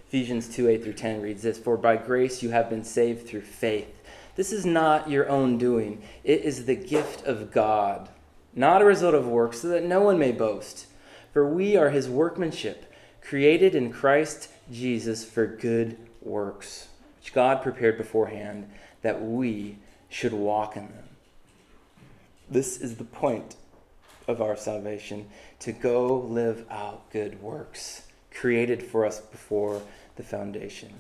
Ephesians 0.07 0.49
2 0.49 0.69
8 0.69 0.85
through 0.85 0.93
10 0.93 1.21
reads 1.21 1.43
this 1.43 1.59
For 1.59 1.77
by 1.77 1.97
grace 1.97 2.43
you 2.43 2.51
have 2.51 2.71
been 2.71 2.85
saved 2.85 3.27
through 3.27 3.43
faith. 3.43 3.93
This 4.37 4.53
is 4.53 4.65
not 4.65 5.11
your 5.11 5.29
own 5.29 5.59
doing, 5.59 6.01
it 6.23 6.43
is 6.43 6.67
the 6.67 6.77
gift 6.77 7.27
of 7.27 7.51
God, 7.51 8.09
not 8.55 8.83
a 8.83 8.85
result 8.85 9.15
of 9.15 9.27
works, 9.27 9.63
so 9.63 9.69
that 9.69 9.83
no 9.83 10.01
one 10.01 10.17
may 10.17 10.31
boast. 10.31 10.87
For 11.39 11.47
we 11.47 11.77
are 11.77 11.91
his 11.91 12.09
workmanship, 12.09 12.93
created 13.21 13.77
in 13.77 13.93
Christ 13.93 14.51
Jesus 14.73 15.25
for 15.25 15.47
good 15.47 15.97
works, 16.21 16.89
which 17.21 17.33
God 17.33 17.63
prepared 17.63 17.97
beforehand 17.97 18.69
that 19.03 19.23
we 19.23 19.79
should 20.09 20.33
walk 20.33 20.77
in 20.77 20.89
them. 20.89 21.05
This 22.51 22.77
is 22.81 22.97
the 22.97 23.05
point 23.05 23.55
of 24.27 24.43
our 24.43 24.57
salvation 24.57 25.29
to 25.61 25.71
go 25.71 26.13
live 26.13 26.67
out 26.69 27.09
good 27.13 27.41
works 27.41 28.03
created 28.35 28.83
for 28.83 29.07
us 29.07 29.21
before 29.21 29.81
the 30.17 30.25
foundation. 30.25 30.93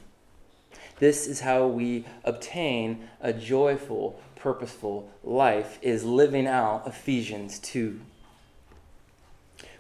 This 1.00 1.26
is 1.26 1.40
how 1.40 1.66
we 1.66 2.04
obtain 2.22 3.08
a 3.20 3.32
joyful, 3.32 4.22
purposeful 4.36 5.10
life 5.24 5.80
is 5.82 6.04
living 6.04 6.46
out 6.46 6.86
Ephesians 6.86 7.58
2 7.58 7.98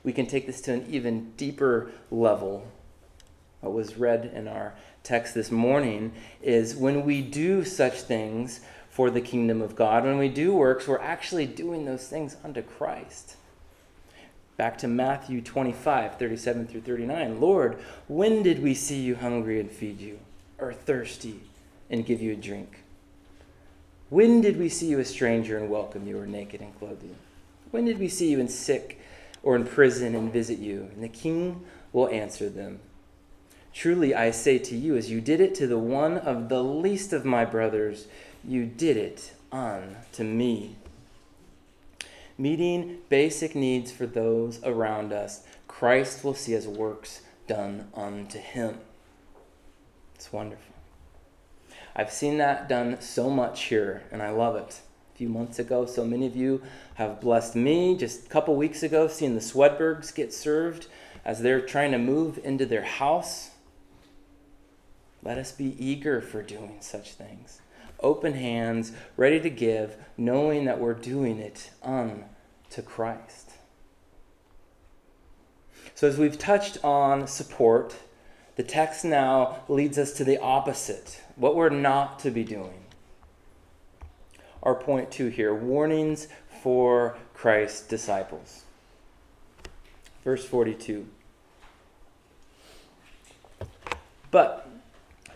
we 0.08 0.14
can 0.14 0.26
take 0.26 0.46
this 0.46 0.62
to 0.62 0.72
an 0.72 0.86
even 0.88 1.32
deeper 1.36 1.90
level. 2.10 2.66
What 3.60 3.74
was 3.74 3.98
read 3.98 4.32
in 4.34 4.48
our 4.48 4.72
text 5.02 5.34
this 5.34 5.50
morning 5.50 6.12
is 6.40 6.74
when 6.74 7.04
we 7.04 7.20
do 7.20 7.62
such 7.62 8.00
things 8.00 8.60
for 8.88 9.10
the 9.10 9.20
kingdom 9.20 9.60
of 9.60 9.76
God, 9.76 10.04
when 10.04 10.16
we 10.16 10.30
do 10.30 10.54
works, 10.54 10.88
we're 10.88 10.98
actually 10.98 11.44
doing 11.44 11.84
those 11.84 12.08
things 12.08 12.38
unto 12.42 12.62
Christ. 12.62 13.36
Back 14.56 14.78
to 14.78 14.88
Matthew 14.88 15.42
25, 15.42 16.18
37 16.18 16.66
through 16.68 16.80
39. 16.80 17.38
Lord, 17.38 17.78
when 18.06 18.42
did 18.42 18.62
we 18.62 18.72
see 18.72 19.00
you 19.00 19.14
hungry 19.14 19.60
and 19.60 19.70
feed 19.70 20.00
you, 20.00 20.20
or 20.56 20.72
thirsty 20.72 21.40
and 21.90 22.06
give 22.06 22.22
you 22.22 22.32
a 22.32 22.36
drink? 22.36 22.78
When 24.08 24.40
did 24.40 24.58
we 24.58 24.70
see 24.70 24.86
you 24.86 25.00
a 25.00 25.04
stranger 25.04 25.58
and 25.58 25.68
welcome 25.68 26.06
you, 26.06 26.18
or 26.18 26.26
naked 26.26 26.62
and 26.62 26.74
clothe 26.78 27.02
you? 27.02 27.14
When 27.72 27.84
did 27.84 27.98
we 27.98 28.08
see 28.08 28.30
you 28.30 28.40
in 28.40 28.48
sick 28.48 28.97
or 29.42 29.56
in 29.56 29.64
prison 29.64 30.14
and 30.14 30.32
visit 30.32 30.58
you? 30.58 30.88
And 30.92 31.02
the 31.02 31.08
king 31.08 31.64
will 31.92 32.08
answer 32.08 32.48
them 32.48 32.80
Truly 33.78 34.12
I 34.12 34.32
say 34.32 34.58
to 34.58 34.76
you, 34.76 34.96
as 34.96 35.08
you 35.08 35.20
did 35.20 35.40
it 35.40 35.54
to 35.56 35.66
the 35.68 35.78
one 35.78 36.18
of 36.18 36.48
the 36.48 36.64
least 36.64 37.12
of 37.12 37.24
my 37.24 37.44
brothers, 37.44 38.08
you 38.44 38.66
did 38.66 38.96
it 38.96 39.34
unto 39.52 40.24
me. 40.24 40.74
Meeting 42.36 42.98
basic 43.08 43.54
needs 43.54 43.92
for 43.92 44.04
those 44.04 44.60
around 44.64 45.12
us, 45.12 45.44
Christ 45.68 46.24
will 46.24 46.34
see 46.34 46.54
as 46.54 46.66
works 46.66 47.22
done 47.46 47.86
unto 47.94 48.38
him. 48.38 48.78
It's 50.16 50.32
wonderful. 50.32 50.74
I've 51.94 52.12
seen 52.12 52.38
that 52.38 52.68
done 52.68 53.00
so 53.00 53.30
much 53.30 53.66
here, 53.66 54.02
and 54.10 54.22
I 54.22 54.30
love 54.30 54.56
it. 54.56 54.80
Few 55.18 55.28
months 55.28 55.58
ago, 55.58 55.84
so 55.84 56.04
many 56.04 56.26
of 56.26 56.36
you 56.36 56.62
have 56.94 57.20
blessed 57.20 57.56
me. 57.56 57.96
Just 57.96 58.26
a 58.26 58.28
couple 58.28 58.54
weeks 58.54 58.84
ago, 58.84 59.08
seeing 59.08 59.34
the 59.34 59.40
Swedbergs 59.40 60.14
get 60.14 60.32
served 60.32 60.86
as 61.24 61.40
they're 61.40 61.60
trying 61.60 61.90
to 61.90 61.98
move 61.98 62.38
into 62.44 62.64
their 62.64 62.84
house. 62.84 63.50
Let 65.24 65.36
us 65.36 65.50
be 65.50 65.74
eager 65.84 66.20
for 66.20 66.40
doing 66.44 66.76
such 66.78 67.14
things. 67.14 67.60
Open 67.98 68.34
hands, 68.34 68.92
ready 69.16 69.40
to 69.40 69.50
give, 69.50 69.96
knowing 70.16 70.66
that 70.66 70.78
we're 70.78 70.94
doing 70.94 71.40
it 71.40 71.72
unto 71.82 72.82
Christ. 72.86 73.54
So, 75.96 76.06
as 76.06 76.16
we've 76.16 76.38
touched 76.38 76.84
on 76.84 77.26
support, 77.26 77.96
the 78.54 78.62
text 78.62 79.04
now 79.04 79.64
leads 79.66 79.98
us 79.98 80.12
to 80.12 80.22
the 80.22 80.38
opposite 80.38 81.20
what 81.34 81.56
we're 81.56 81.70
not 81.70 82.20
to 82.20 82.30
be 82.30 82.44
doing. 82.44 82.84
Our 84.62 84.74
point 84.74 85.10
two 85.10 85.28
here 85.28 85.54
warnings 85.54 86.28
for 86.62 87.16
Christ's 87.34 87.86
disciples. 87.86 88.64
Verse 90.24 90.44
42. 90.44 91.06
But 94.30 94.68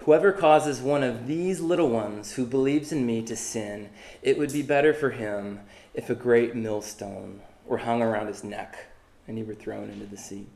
whoever 0.00 0.32
causes 0.32 0.80
one 0.80 1.02
of 1.02 1.26
these 1.26 1.60
little 1.60 1.88
ones 1.88 2.32
who 2.32 2.44
believes 2.44 2.92
in 2.92 3.06
me 3.06 3.22
to 3.22 3.36
sin, 3.36 3.90
it 4.20 4.36
would 4.36 4.52
be 4.52 4.62
better 4.62 4.92
for 4.92 5.10
him 5.10 5.60
if 5.94 6.10
a 6.10 6.14
great 6.14 6.54
millstone 6.54 7.40
were 7.64 7.78
hung 7.78 8.02
around 8.02 8.26
his 8.26 8.44
neck 8.44 8.86
and 9.26 9.38
he 9.38 9.44
were 9.44 9.54
thrown 9.54 9.88
into 9.88 10.06
the 10.06 10.16
sea. 10.16 10.46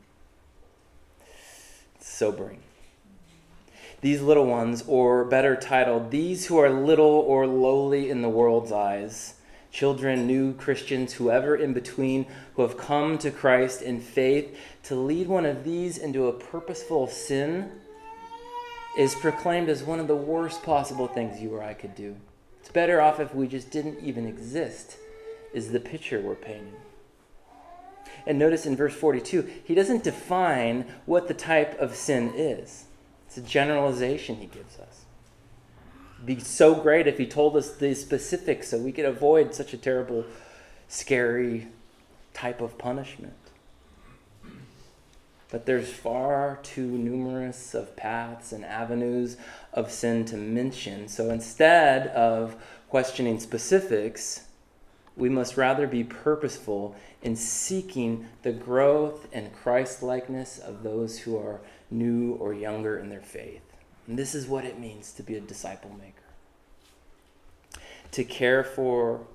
It's 1.94 2.08
sobering 2.08 2.60
these 4.00 4.20
little 4.20 4.46
ones, 4.46 4.84
or 4.86 5.24
better 5.24 5.56
titled, 5.56 6.10
these 6.10 6.46
who 6.46 6.58
are 6.58 6.70
little 6.70 7.06
or 7.06 7.46
lowly 7.46 8.10
in 8.10 8.22
the 8.22 8.28
world's 8.28 8.72
eyes, 8.72 9.34
children, 9.70 10.26
new 10.26 10.54
Christians, 10.54 11.14
whoever 11.14 11.56
in 11.56 11.72
between, 11.72 12.26
who 12.54 12.62
have 12.62 12.78
come 12.78 13.18
to 13.18 13.30
Christ 13.30 13.82
in 13.82 14.00
faith, 14.00 14.56
to 14.84 14.94
lead 14.94 15.28
one 15.28 15.46
of 15.46 15.64
these 15.64 15.98
into 15.98 16.28
a 16.28 16.32
purposeful 16.32 17.06
sin 17.06 17.70
is 18.96 19.14
proclaimed 19.14 19.68
as 19.68 19.82
one 19.82 20.00
of 20.00 20.08
the 20.08 20.16
worst 20.16 20.62
possible 20.62 21.06
things 21.06 21.40
you 21.40 21.54
or 21.54 21.62
I 21.62 21.74
could 21.74 21.94
do. 21.94 22.16
It's 22.60 22.70
better 22.70 23.00
off 23.00 23.20
if 23.20 23.34
we 23.34 23.46
just 23.46 23.70
didn't 23.70 24.00
even 24.00 24.26
exist, 24.26 24.96
is 25.52 25.70
the 25.70 25.80
picture 25.80 26.20
we're 26.20 26.34
painting. 26.34 26.74
And 28.26 28.38
notice 28.38 28.66
in 28.66 28.74
verse 28.74 28.94
42, 28.94 29.48
he 29.62 29.74
doesn't 29.74 30.02
define 30.02 30.86
what 31.04 31.28
the 31.28 31.34
type 31.34 31.78
of 31.78 31.94
sin 31.94 32.32
is. 32.34 32.85
It's 33.36 33.46
a 33.46 33.50
generalization 33.50 34.36
he 34.36 34.46
gives 34.46 34.78
us. 34.78 35.04
It'd 36.14 36.24
be 36.24 36.40
so 36.40 36.74
great 36.74 37.06
if 37.06 37.18
he 37.18 37.26
told 37.26 37.54
us 37.54 37.70
the 37.70 37.94
specifics 37.94 38.68
so 38.68 38.78
we 38.78 38.92
could 38.92 39.04
avoid 39.04 39.54
such 39.54 39.74
a 39.74 39.76
terrible, 39.76 40.24
scary 40.88 41.68
type 42.32 42.62
of 42.62 42.78
punishment. 42.78 43.34
But 45.50 45.66
there's 45.66 45.90
far 45.90 46.60
too 46.62 46.86
numerous 46.86 47.74
of 47.74 47.94
paths 47.94 48.52
and 48.52 48.64
avenues 48.64 49.36
of 49.70 49.90
sin 49.90 50.24
to 50.26 50.38
mention. 50.38 51.06
So 51.06 51.28
instead 51.28 52.06
of 52.08 52.56
questioning 52.88 53.38
specifics, 53.38 54.44
we 55.14 55.28
must 55.28 55.58
rather 55.58 55.86
be 55.86 56.04
purposeful 56.04 56.96
in 57.20 57.36
seeking 57.36 58.28
the 58.42 58.52
growth 58.52 59.28
and 59.30 59.52
Christ 59.52 60.02
likeness 60.02 60.58
of 60.58 60.82
those 60.82 61.18
who 61.18 61.36
are 61.36 61.60
new 61.90 62.34
or 62.34 62.52
younger 62.52 62.98
in 62.98 63.08
their 63.08 63.22
faith. 63.22 63.62
And 64.06 64.18
this 64.18 64.34
is 64.34 64.46
what 64.46 64.64
it 64.64 64.78
means 64.78 65.12
to 65.12 65.22
be 65.22 65.36
a 65.36 65.40
disciple 65.40 65.90
maker 65.98 66.26
to 68.12 68.24
care 68.24 68.64
for, 68.64 69.26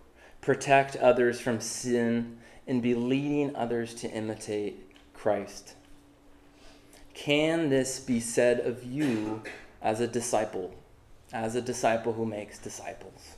protect 0.42 0.96
others 0.96 1.40
from 1.40 1.60
sin, 1.60 2.38
and 2.68 2.82
be 2.82 2.96
leading 2.96 3.56
others 3.56 3.94
to 3.94 4.10
imitate 4.10 4.96
Christ. 5.14 5.76
Can 7.14 7.70
this 7.70 8.00
be 8.00 8.20
said 8.20 8.60
of 8.62 8.84
you 8.84 9.44
as 9.82 10.00
a 10.00 10.08
disciple, 10.08 10.74
as 11.32 11.56
a 11.56 11.62
disciple 11.62 12.14
who 12.14 12.26
makes 12.26 12.58
disciples? 12.58 13.36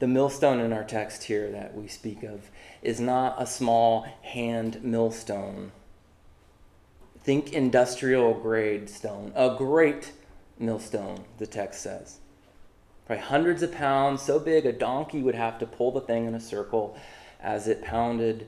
The 0.00 0.08
millstone 0.08 0.60
in 0.60 0.72
our 0.72 0.84
text 0.84 1.24
here 1.24 1.50
that 1.52 1.74
we 1.74 1.88
speak 1.88 2.24
of 2.24 2.50
is 2.82 3.00
not 3.00 3.40
a 3.40 3.46
small 3.46 4.06
hand 4.22 4.82
millstone 4.82 5.72
Think 7.24 7.54
industrial 7.54 8.34
grade 8.34 8.90
stone, 8.90 9.32
a 9.34 9.54
great 9.56 10.12
millstone, 10.58 11.24
the 11.38 11.46
text 11.46 11.82
says. 11.82 12.18
Probably 13.06 13.24
hundreds 13.24 13.62
of 13.62 13.72
pounds, 13.72 14.20
so 14.20 14.38
big 14.38 14.66
a 14.66 14.72
donkey 14.72 15.22
would 15.22 15.34
have 15.34 15.58
to 15.58 15.66
pull 15.66 15.90
the 15.90 16.02
thing 16.02 16.26
in 16.26 16.34
a 16.34 16.40
circle 16.40 16.98
as 17.40 17.66
it 17.66 17.82
pounded 17.82 18.46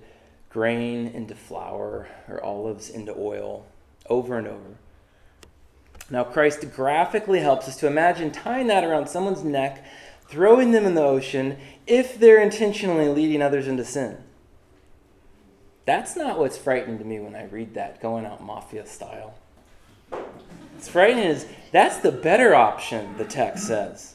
grain 0.51 1.07
into 1.07 1.35
flour 1.35 2.09
or 2.29 2.45
olives 2.45 2.91
into 2.91 3.15
oil 3.17 3.67
over 4.11 4.37
and 4.37 4.47
over. 4.47 4.77
Now, 6.11 6.25
Christ 6.25 6.71
graphically 6.75 7.41
helps 7.41 7.69
us 7.69 7.77
to 7.79 7.87
imagine 7.87 8.31
tying 8.31 8.67
that 8.67 8.85
around 8.85 9.09
someone's 9.09 9.43
neck, 9.43 9.85
throwing 10.29 10.73
them 10.73 10.85
in 10.85 10.95
the 10.95 11.03
ocean 11.03 11.57
if 11.87 12.19
they're 12.19 12.43
intentionally 12.43 13.09
leading 13.09 13.41
others 13.41 13.67
into 13.67 13.87
sin. 13.87 14.19
That's 15.87 16.17
not 16.17 16.39
what's 16.39 16.59
frightening 16.59 16.99
to 16.99 17.05
me 17.05 17.21
when 17.21 17.35
I 17.35 17.47
read 17.47 17.75
that, 17.75 18.03
going 18.03 18.27
out 18.27 18.43
mafia 18.43 18.87
style. 18.87 19.35
It's 20.77 20.89
frightening 20.89 21.25
is 21.25 21.47
that's 21.73 21.99
the 21.99 22.13
better 22.13 22.55
option, 22.55 23.17
the 23.17 23.25
text 23.25 23.67
says. 23.67 24.15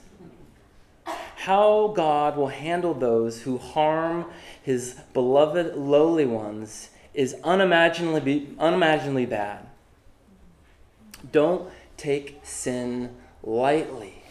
How 1.38 1.88
God 1.96 2.38
will 2.38 2.50
handle 2.50 2.94
those 2.94 3.42
who 3.42 3.58
harm 3.58 4.26
his 4.62 4.96
beloved 5.14 5.76
lowly 5.76 6.26
ones 6.26 6.92
is 7.14 7.36
unimaginably, 7.44 8.50
unimaginably 8.60 9.26
bad. 9.26 9.66
Don't 11.32 11.72
take 11.98 12.42
sin 12.44 13.16
lightly, 13.44 14.24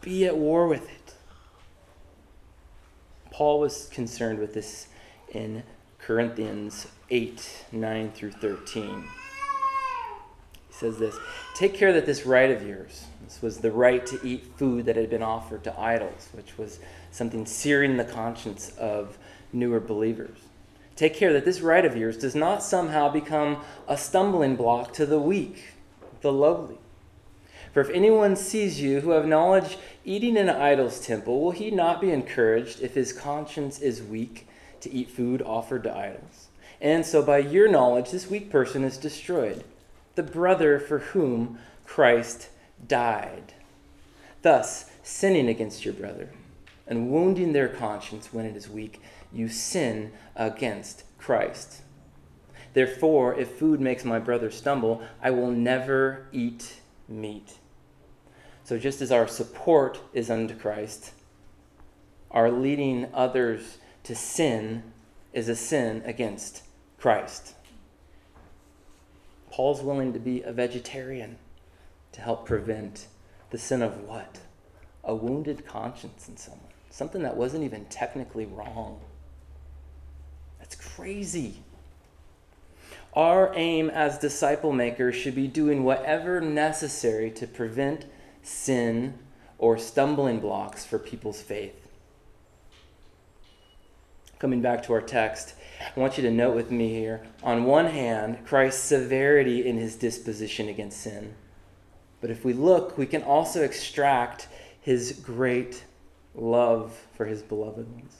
be 0.00 0.24
at 0.24 0.36
war 0.36 0.66
with 0.66 0.88
it. 0.90 1.14
Paul 3.30 3.60
was 3.60 3.88
concerned 3.92 4.38
with 4.38 4.54
this 4.54 4.88
in 5.28 5.62
Corinthians 6.06 6.86
8 7.10 7.64
9 7.72 8.12
through 8.12 8.30
13. 8.30 9.02
He 10.68 10.72
says 10.72 10.98
this 11.00 11.16
Take 11.56 11.74
care 11.74 11.92
that 11.92 12.06
this 12.06 12.24
right 12.24 12.52
of 12.52 12.64
yours, 12.64 13.06
this 13.24 13.42
was 13.42 13.58
the 13.58 13.72
right 13.72 14.06
to 14.06 14.24
eat 14.24 14.46
food 14.56 14.86
that 14.86 14.94
had 14.94 15.10
been 15.10 15.24
offered 15.24 15.64
to 15.64 15.76
idols, 15.76 16.28
which 16.30 16.56
was 16.56 16.78
something 17.10 17.44
searing 17.44 17.96
the 17.96 18.04
conscience 18.04 18.70
of 18.78 19.18
newer 19.52 19.80
believers. 19.80 20.38
Take 20.94 21.14
care 21.14 21.32
that 21.32 21.44
this 21.44 21.60
right 21.60 21.84
of 21.84 21.96
yours 21.96 22.16
does 22.16 22.36
not 22.36 22.62
somehow 22.62 23.10
become 23.10 23.64
a 23.88 23.96
stumbling 23.96 24.54
block 24.54 24.92
to 24.92 25.06
the 25.06 25.18
weak, 25.18 25.72
the 26.20 26.32
lowly. 26.32 26.78
For 27.72 27.80
if 27.80 27.90
anyone 27.90 28.36
sees 28.36 28.80
you 28.80 29.00
who 29.00 29.10
have 29.10 29.26
knowledge 29.26 29.76
eating 30.04 30.36
in 30.36 30.48
an 30.48 30.56
idol's 30.56 31.00
temple, 31.00 31.40
will 31.40 31.50
he 31.50 31.72
not 31.72 32.00
be 32.00 32.12
encouraged 32.12 32.80
if 32.80 32.94
his 32.94 33.12
conscience 33.12 33.80
is 33.80 34.04
weak? 34.04 34.45
To 34.86 34.94
eat 34.94 35.10
food 35.10 35.42
offered 35.42 35.82
to 35.84 35.96
idols. 35.96 36.48
And 36.80 37.04
so, 37.04 37.22
by 37.22 37.38
your 37.38 37.68
knowledge, 37.68 38.10
this 38.10 38.30
weak 38.30 38.50
person 38.50 38.84
is 38.84 38.96
destroyed, 38.96 39.64
the 40.14 40.22
brother 40.22 40.78
for 40.78 40.98
whom 40.98 41.58
Christ 41.84 42.48
died. 42.86 43.54
Thus, 44.42 44.90
sinning 45.02 45.48
against 45.48 45.84
your 45.84 45.94
brother 45.94 46.30
and 46.86 47.10
wounding 47.10 47.52
their 47.52 47.68
conscience 47.68 48.32
when 48.32 48.44
it 48.44 48.56
is 48.56 48.68
weak, 48.68 49.02
you 49.32 49.48
sin 49.48 50.12
against 50.36 51.02
Christ. 51.18 51.82
Therefore, 52.74 53.34
if 53.34 53.58
food 53.58 53.80
makes 53.80 54.04
my 54.04 54.18
brother 54.18 54.50
stumble, 54.50 55.02
I 55.22 55.30
will 55.30 55.50
never 55.50 56.26
eat 56.30 56.76
meat. 57.08 57.54
So, 58.64 58.78
just 58.78 59.00
as 59.00 59.10
our 59.10 59.26
support 59.26 59.98
is 60.12 60.30
unto 60.30 60.54
Christ, 60.54 61.12
our 62.30 62.50
leading 62.50 63.08
others 63.14 63.78
to 64.06 64.14
sin 64.14 64.84
is 65.32 65.48
a 65.48 65.56
sin 65.56 66.00
against 66.04 66.62
Christ. 66.96 67.54
Paul's 69.50 69.82
willing 69.82 70.12
to 70.12 70.20
be 70.20 70.42
a 70.42 70.52
vegetarian 70.52 71.38
to 72.12 72.20
help 72.20 72.46
prevent 72.46 73.08
the 73.50 73.58
sin 73.58 73.82
of 73.82 74.00
what? 74.02 74.38
A 75.02 75.12
wounded 75.12 75.66
conscience 75.66 76.28
in 76.28 76.36
someone. 76.36 76.60
Something 76.88 77.24
that 77.24 77.36
wasn't 77.36 77.64
even 77.64 77.86
technically 77.86 78.46
wrong. 78.46 79.00
That's 80.60 80.76
crazy. 80.76 81.64
Our 83.12 83.52
aim 83.56 83.90
as 83.90 84.18
disciple 84.18 84.72
makers 84.72 85.16
should 85.16 85.34
be 85.34 85.48
doing 85.48 85.82
whatever 85.82 86.40
necessary 86.40 87.32
to 87.32 87.46
prevent 87.48 88.06
sin 88.44 89.18
or 89.58 89.76
stumbling 89.78 90.38
blocks 90.38 90.86
for 90.86 91.00
people's 91.00 91.42
faith. 91.42 91.85
Coming 94.46 94.62
back 94.62 94.84
to 94.84 94.92
our 94.92 95.00
text, 95.00 95.54
I 95.96 95.98
want 95.98 96.16
you 96.16 96.22
to 96.22 96.30
note 96.30 96.54
with 96.54 96.70
me 96.70 96.88
here 96.88 97.26
on 97.42 97.64
one 97.64 97.86
hand, 97.86 98.46
Christ's 98.46 98.80
severity 98.80 99.66
in 99.66 99.76
his 99.76 99.96
disposition 99.96 100.68
against 100.68 101.00
sin. 101.00 101.34
But 102.20 102.30
if 102.30 102.44
we 102.44 102.52
look, 102.52 102.96
we 102.96 103.06
can 103.06 103.24
also 103.24 103.64
extract 103.64 104.46
his 104.80 105.20
great 105.20 105.82
love 106.32 106.96
for 107.16 107.26
his 107.26 107.42
beloved 107.42 107.92
ones. 107.92 108.18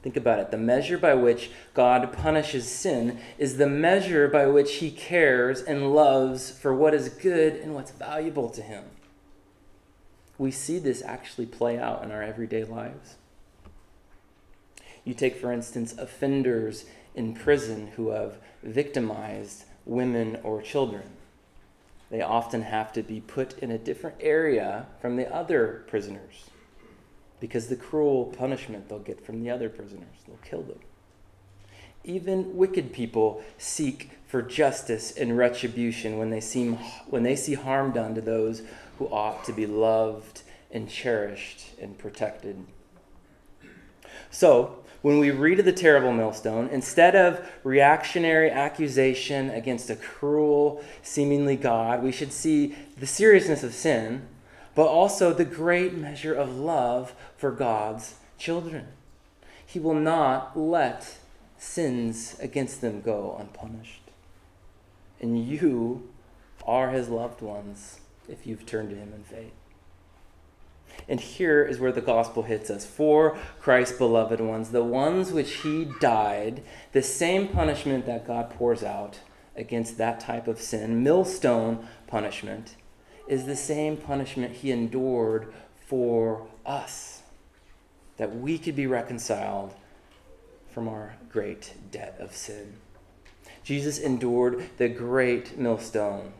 Think 0.00 0.16
about 0.16 0.38
it. 0.38 0.52
The 0.52 0.58
measure 0.58 0.96
by 0.96 1.14
which 1.14 1.50
God 1.74 2.12
punishes 2.12 2.70
sin 2.70 3.18
is 3.36 3.56
the 3.56 3.66
measure 3.66 4.28
by 4.28 4.46
which 4.46 4.76
he 4.76 4.92
cares 4.92 5.60
and 5.60 5.92
loves 5.92 6.52
for 6.52 6.72
what 6.72 6.94
is 6.94 7.08
good 7.08 7.56
and 7.56 7.74
what's 7.74 7.90
valuable 7.90 8.48
to 8.50 8.62
him. 8.62 8.84
We 10.38 10.52
see 10.52 10.78
this 10.78 11.02
actually 11.02 11.46
play 11.46 11.80
out 11.80 12.04
in 12.04 12.12
our 12.12 12.22
everyday 12.22 12.62
lives. 12.62 13.16
You 15.04 15.14
take, 15.14 15.36
for 15.36 15.52
instance, 15.52 15.96
offenders 15.96 16.84
in 17.14 17.34
prison 17.34 17.88
who 17.96 18.10
have 18.10 18.38
victimized 18.62 19.64
women 19.84 20.38
or 20.42 20.62
children. 20.62 21.10
They 22.10 22.22
often 22.22 22.62
have 22.62 22.92
to 22.94 23.02
be 23.02 23.20
put 23.20 23.58
in 23.58 23.70
a 23.70 23.78
different 23.78 24.16
area 24.20 24.86
from 25.00 25.16
the 25.16 25.32
other 25.32 25.84
prisoners 25.86 26.50
because 27.38 27.68
the 27.68 27.76
cruel 27.76 28.26
punishment 28.26 28.88
they'll 28.88 28.98
get 28.98 29.24
from 29.24 29.42
the 29.42 29.50
other 29.50 29.68
prisoners. 29.68 30.16
They'll 30.26 30.36
kill 30.44 30.62
them. 30.62 30.80
Even 32.04 32.56
wicked 32.56 32.92
people 32.92 33.42
seek 33.58 34.10
for 34.26 34.42
justice 34.42 35.12
and 35.12 35.36
retribution 35.36 36.18
when 36.18 36.30
they, 36.30 36.40
seem, 36.40 36.76
when 37.08 37.22
they 37.22 37.36
see 37.36 37.54
harm 37.54 37.92
done 37.92 38.14
to 38.14 38.20
those 38.20 38.62
who 38.98 39.06
ought 39.06 39.44
to 39.44 39.52
be 39.52 39.66
loved 39.66 40.42
and 40.70 40.88
cherished 40.88 41.66
and 41.80 41.98
protected. 41.98 42.64
So, 44.30 44.84
when 45.02 45.18
we 45.18 45.30
read 45.30 45.58
of 45.58 45.64
the 45.64 45.72
terrible 45.72 46.12
millstone, 46.12 46.68
instead 46.68 47.16
of 47.16 47.48
reactionary 47.64 48.50
accusation 48.50 49.50
against 49.50 49.88
a 49.90 49.96
cruel, 49.96 50.84
seemingly 51.02 51.56
God, 51.56 52.02
we 52.02 52.12
should 52.12 52.32
see 52.32 52.74
the 52.98 53.06
seriousness 53.06 53.62
of 53.62 53.72
sin 53.72 54.26
but 54.74 54.86
also 54.86 55.32
the 55.32 55.44
great 55.44 55.94
measure 55.94 56.34
of 56.34 56.56
love 56.56 57.14
for 57.36 57.50
God's 57.50 58.14
children. 58.38 58.88
He 59.64 59.78
will 59.78 59.94
not 59.94 60.58
let 60.58 61.18
sins 61.58 62.36
against 62.40 62.80
them 62.80 63.00
go 63.00 63.36
unpunished. 63.38 64.02
And 65.20 65.46
you 65.46 66.08
are 66.64 66.90
his 66.90 67.08
loved 67.08 67.42
ones 67.42 68.00
if 68.28 68.46
you've 68.46 68.64
turned 68.64 68.90
to 68.90 68.96
him 68.96 69.12
in 69.14 69.24
faith. 69.24 69.52
And 71.08 71.20
here 71.20 71.62
is 71.64 71.78
where 71.78 71.92
the 71.92 72.00
gospel 72.00 72.42
hits 72.42 72.70
us. 72.70 72.86
For 72.86 73.36
Christ's 73.60 73.98
beloved 73.98 74.40
ones, 74.40 74.70
the 74.70 74.84
ones 74.84 75.32
which 75.32 75.54
he 75.56 75.88
died, 76.00 76.62
the 76.92 77.02
same 77.02 77.48
punishment 77.48 78.06
that 78.06 78.26
God 78.26 78.50
pours 78.50 78.82
out 78.82 79.20
against 79.56 79.98
that 79.98 80.20
type 80.20 80.48
of 80.48 80.60
sin, 80.60 81.02
millstone 81.02 81.86
punishment, 82.06 82.76
is 83.26 83.46
the 83.46 83.56
same 83.56 83.96
punishment 83.96 84.56
he 84.56 84.70
endured 84.70 85.52
for 85.86 86.46
us, 86.64 87.22
that 88.16 88.36
we 88.36 88.58
could 88.58 88.76
be 88.76 88.86
reconciled 88.86 89.74
from 90.70 90.88
our 90.88 91.16
great 91.30 91.74
debt 91.90 92.16
of 92.18 92.34
sin. 92.34 92.74
Jesus 93.62 93.98
endured 93.98 94.70
the 94.78 94.88
great 94.88 95.58
millstone 95.58 96.32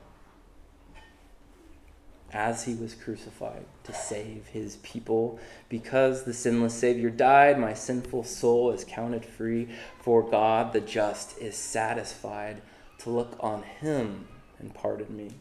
as 2.32 2.64
he 2.64 2.74
was 2.74 2.94
crucified 2.94 3.64
to 3.84 3.92
save 3.92 4.46
his 4.48 4.76
people. 4.76 5.38
Because 5.68 6.24
the 6.24 6.34
sinless 6.34 6.74
Savior 6.74 7.10
died, 7.10 7.58
my 7.58 7.74
sinful 7.74 8.24
soul 8.24 8.70
is 8.70 8.84
counted 8.84 9.24
free, 9.24 9.68
for 10.00 10.22
God 10.22 10.72
the 10.72 10.80
just 10.80 11.38
is 11.38 11.56
satisfied 11.56 12.62
to 12.98 13.10
look 13.10 13.36
on 13.40 13.62
him 13.62 14.28
and 14.58 14.74
pardon 14.74 15.16
me. 15.16 15.32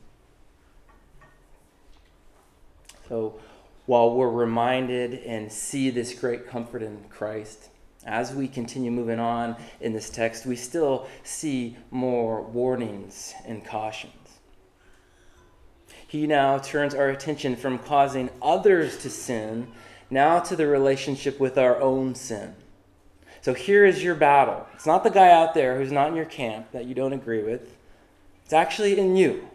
So 3.07 3.39
while 3.85 4.13
we're 4.13 4.29
reminded 4.29 5.15
and 5.23 5.51
see 5.51 5.89
this 5.89 6.13
great 6.13 6.47
comfort 6.47 6.83
in 6.83 7.05
Christ, 7.09 7.69
as 8.05 8.33
we 8.33 8.47
continue 8.47 8.91
moving 8.91 9.19
on 9.19 9.55
in 9.81 9.93
this 9.93 10.09
text, 10.09 10.45
we 10.45 10.55
still 10.55 11.07
see 11.23 11.75
more 11.91 12.41
warnings 12.41 13.33
and 13.45 13.65
cautions. 13.65 14.13
He 16.09 16.25
now 16.25 16.57
turns 16.57 16.95
our 16.95 17.09
attention 17.09 17.55
from 17.55 17.77
causing 17.77 18.31
others 18.41 18.97
to 19.03 19.11
sin 19.11 19.67
now 20.09 20.39
to 20.39 20.55
the 20.55 20.65
relationship 20.65 21.39
with 21.39 21.55
our 21.55 21.79
own 21.79 22.15
sin. 22.15 22.55
So 23.41 23.53
here 23.53 23.85
is 23.85 24.03
your 24.03 24.15
battle. 24.15 24.65
It's 24.73 24.87
not 24.87 25.03
the 25.03 25.11
guy 25.11 25.29
out 25.29 25.53
there 25.53 25.77
who's 25.77 25.91
not 25.91 26.09
in 26.09 26.15
your 26.15 26.25
camp 26.25 26.71
that 26.71 26.85
you 26.85 26.95
don't 26.95 27.13
agree 27.13 27.43
with, 27.43 27.75
it's 28.43 28.53
actually 28.53 28.97
in 28.97 29.15
you. 29.15 29.47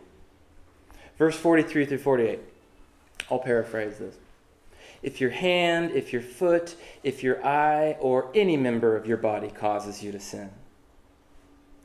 Verse 1.18 1.36
43 1.36 1.86
through 1.86 1.98
48. 1.98 2.38
I'll 3.32 3.40
paraphrase 3.40 3.98
this. 3.98 4.14
If 5.02 5.20
your 5.20 5.30
hand, 5.30 5.90
if 5.90 6.12
your 6.12 6.22
foot, 6.22 6.76
if 7.02 7.24
your 7.24 7.44
eye, 7.44 7.96
or 7.98 8.30
any 8.32 8.56
member 8.56 8.96
of 8.96 9.06
your 9.08 9.16
body 9.16 9.48
causes 9.48 10.04
you 10.04 10.12
to 10.12 10.20
sin, 10.20 10.50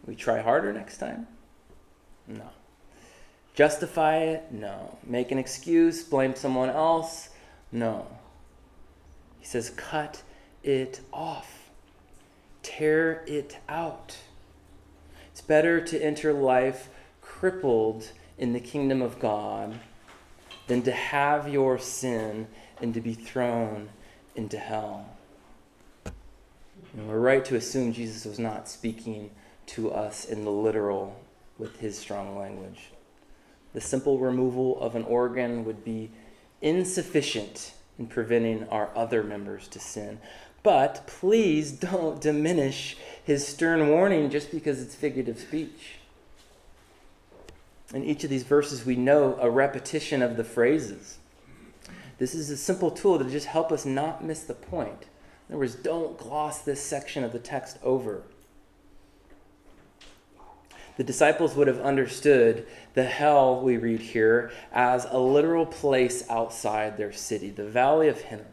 we 0.05 0.15
try 0.15 0.41
harder 0.41 0.71
next 0.71 0.99
time? 0.99 1.25
No. 2.27 2.49
Justify 3.59 4.19
it? 4.19 4.53
No. 4.53 4.97
Make 5.05 5.33
an 5.33 5.37
excuse? 5.37 6.01
Blame 6.01 6.33
someone 6.33 6.69
else? 6.69 7.27
No. 7.73 8.07
He 9.37 9.45
says, 9.45 9.71
cut 9.71 10.23
it 10.63 11.01
off, 11.11 11.69
tear 12.63 13.21
it 13.27 13.57
out. 13.67 14.15
It's 15.29 15.41
better 15.41 15.81
to 15.81 16.01
enter 16.01 16.31
life 16.31 16.87
crippled 17.19 18.13
in 18.37 18.53
the 18.53 18.61
kingdom 18.61 19.01
of 19.01 19.19
God 19.19 19.77
than 20.67 20.81
to 20.83 20.93
have 20.93 21.49
your 21.49 21.77
sin 21.77 22.47
and 22.81 22.93
to 22.93 23.01
be 23.01 23.13
thrown 23.13 23.89
into 24.37 24.57
hell. 24.57 25.17
And 26.05 27.09
we're 27.09 27.19
right 27.19 27.43
to 27.43 27.57
assume 27.57 27.91
Jesus 27.91 28.23
was 28.23 28.39
not 28.39 28.69
speaking 28.69 29.31
to 29.65 29.91
us 29.91 30.23
in 30.23 30.45
the 30.45 30.49
literal 30.49 31.19
with 31.57 31.81
his 31.81 31.97
strong 31.97 32.37
language. 32.37 32.91
The 33.73 33.81
simple 33.81 34.17
removal 34.17 34.79
of 34.79 34.95
an 34.95 35.03
organ 35.03 35.65
would 35.65 35.83
be 35.83 36.09
insufficient 36.61 37.73
in 37.97 38.07
preventing 38.07 38.67
our 38.69 38.89
other 38.95 39.23
members 39.23 39.67
to 39.69 39.79
sin. 39.79 40.19
But 40.63 41.07
please 41.07 41.71
don't 41.71 42.19
diminish 42.19 42.97
his 43.23 43.47
stern 43.47 43.89
warning 43.89 44.29
just 44.29 44.51
because 44.51 44.81
it's 44.81 44.95
figurative 44.95 45.39
speech. 45.39 45.95
In 47.93 48.03
each 48.03 48.23
of 48.23 48.29
these 48.29 48.43
verses, 48.43 48.85
we 48.85 48.95
know 48.95 49.37
a 49.39 49.49
repetition 49.49 50.21
of 50.21 50.37
the 50.37 50.43
phrases. 50.43 51.17
This 52.17 52.35
is 52.35 52.49
a 52.49 52.57
simple 52.57 52.91
tool 52.91 53.17
to 53.17 53.25
just 53.25 53.47
help 53.47 53.71
us 53.71 53.85
not 53.85 54.23
miss 54.23 54.43
the 54.43 54.53
point. 54.53 55.05
In 55.47 55.55
other 55.55 55.59
words, 55.59 55.75
don't 55.75 56.17
gloss 56.17 56.61
this 56.61 56.83
section 56.83 57.23
of 57.23 57.31
the 57.31 57.39
text 57.39 57.79
over. 57.81 58.23
The 60.99 61.05
disciples 61.05 61.55
would 61.55 61.69
have 61.69 61.79
understood 61.79 62.67
the 62.93 63.05
hell 63.05 63.61
we 63.61 63.77
read 63.77 64.01
here 64.01 64.51
as 64.73 65.07
a 65.09 65.17
literal 65.17 65.65
place 65.65 66.29
outside 66.29 66.97
their 66.97 67.13
city, 67.13 67.49
the 67.49 67.63
Valley 67.63 68.09
of 68.09 68.19
Hinnom, 68.19 68.47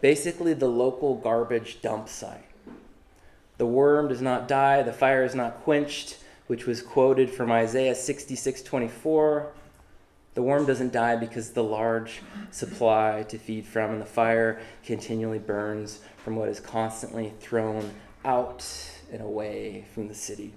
basically 0.00 0.54
the 0.54 0.70
local 0.70 1.16
garbage 1.16 1.82
dump 1.82 2.08
site. 2.08 2.46
The 3.58 3.66
worm 3.66 4.08
does 4.08 4.22
not 4.22 4.48
die, 4.48 4.82
the 4.82 4.94
fire 4.94 5.22
is 5.22 5.34
not 5.34 5.64
quenched, 5.64 6.16
which 6.46 6.64
was 6.64 6.80
quoted 6.80 7.28
from 7.28 7.52
Isaiah 7.52 7.94
66 7.94 8.62
24. 8.62 9.52
The 10.32 10.42
worm 10.42 10.64
doesn't 10.64 10.94
die 10.94 11.16
because 11.16 11.50
the 11.50 11.62
large 11.62 12.22
supply 12.50 13.26
to 13.28 13.36
feed 13.36 13.66
from 13.66 13.90
and 13.90 14.00
the 14.00 14.06
fire 14.06 14.62
continually 14.82 15.40
burns 15.40 16.00
from 16.24 16.36
what 16.36 16.48
is 16.48 16.58
constantly 16.58 17.34
thrown 17.38 17.90
out 18.24 18.66
and 19.12 19.20
away 19.20 19.84
from 19.92 20.08
the 20.08 20.14
city. 20.14 20.54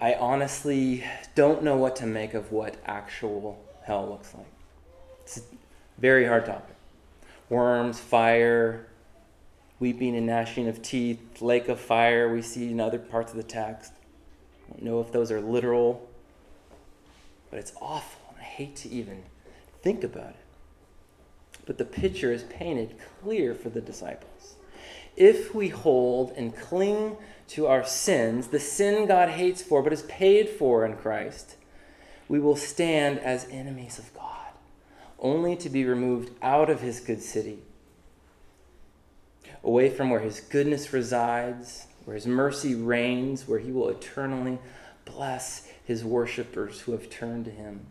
I 0.00 0.14
honestly 0.14 1.04
don't 1.34 1.62
know 1.62 1.76
what 1.76 1.96
to 1.96 2.06
make 2.06 2.32
of 2.32 2.52
what 2.52 2.76
actual 2.86 3.62
hell 3.82 4.08
looks 4.08 4.32
like. 4.34 4.46
It's 5.24 5.38
a 5.38 5.42
very 5.98 6.26
hard 6.26 6.46
topic. 6.46 6.74
Worms, 7.50 8.00
fire, 8.00 8.86
weeping 9.78 10.16
and 10.16 10.26
gnashing 10.26 10.68
of 10.68 10.80
teeth, 10.80 11.42
lake 11.42 11.68
of 11.68 11.78
fire, 11.78 12.32
we 12.32 12.40
see 12.40 12.70
in 12.70 12.80
other 12.80 12.98
parts 12.98 13.32
of 13.32 13.36
the 13.36 13.42
text. 13.42 13.92
I 14.68 14.72
don't 14.72 14.84
know 14.84 15.00
if 15.00 15.12
those 15.12 15.30
are 15.30 15.40
literal, 15.40 16.08
but 17.50 17.58
it's 17.58 17.72
awful, 17.80 18.22
and 18.30 18.38
I 18.40 18.44
hate 18.44 18.76
to 18.76 18.88
even 18.88 19.24
think 19.82 20.02
about 20.02 20.30
it. 20.30 20.36
But 21.66 21.76
the 21.76 21.84
picture 21.84 22.32
is 22.32 22.44
painted 22.44 22.96
clear 23.22 23.54
for 23.54 23.68
the 23.68 23.82
disciples. 23.82 24.54
If 25.16 25.54
we 25.54 25.68
hold 25.68 26.32
and 26.36 26.56
cling 26.56 27.18
to 27.50 27.66
our 27.66 27.84
sins, 27.84 28.48
the 28.48 28.60
sin 28.60 29.06
God 29.06 29.30
hates 29.30 29.60
for 29.60 29.82
but 29.82 29.92
is 29.92 30.02
paid 30.02 30.48
for 30.48 30.84
in 30.84 30.96
Christ, 30.96 31.56
we 32.28 32.38
will 32.38 32.56
stand 32.56 33.18
as 33.18 33.48
enemies 33.50 33.98
of 33.98 34.14
God, 34.14 34.52
only 35.18 35.56
to 35.56 35.68
be 35.68 35.84
removed 35.84 36.30
out 36.42 36.70
of 36.70 36.80
his 36.80 37.00
good 37.00 37.20
city, 37.20 37.58
away 39.64 39.90
from 39.90 40.10
where 40.10 40.20
his 40.20 40.38
goodness 40.38 40.92
resides, 40.92 41.88
where 42.04 42.14
his 42.14 42.26
mercy 42.26 42.76
reigns, 42.76 43.48
where 43.48 43.58
he 43.58 43.72
will 43.72 43.88
eternally 43.88 44.58
bless 45.04 45.66
his 45.84 46.04
worshippers 46.04 46.80
who 46.82 46.92
have 46.92 47.10
turned 47.10 47.44
to 47.46 47.50
him. 47.50 47.86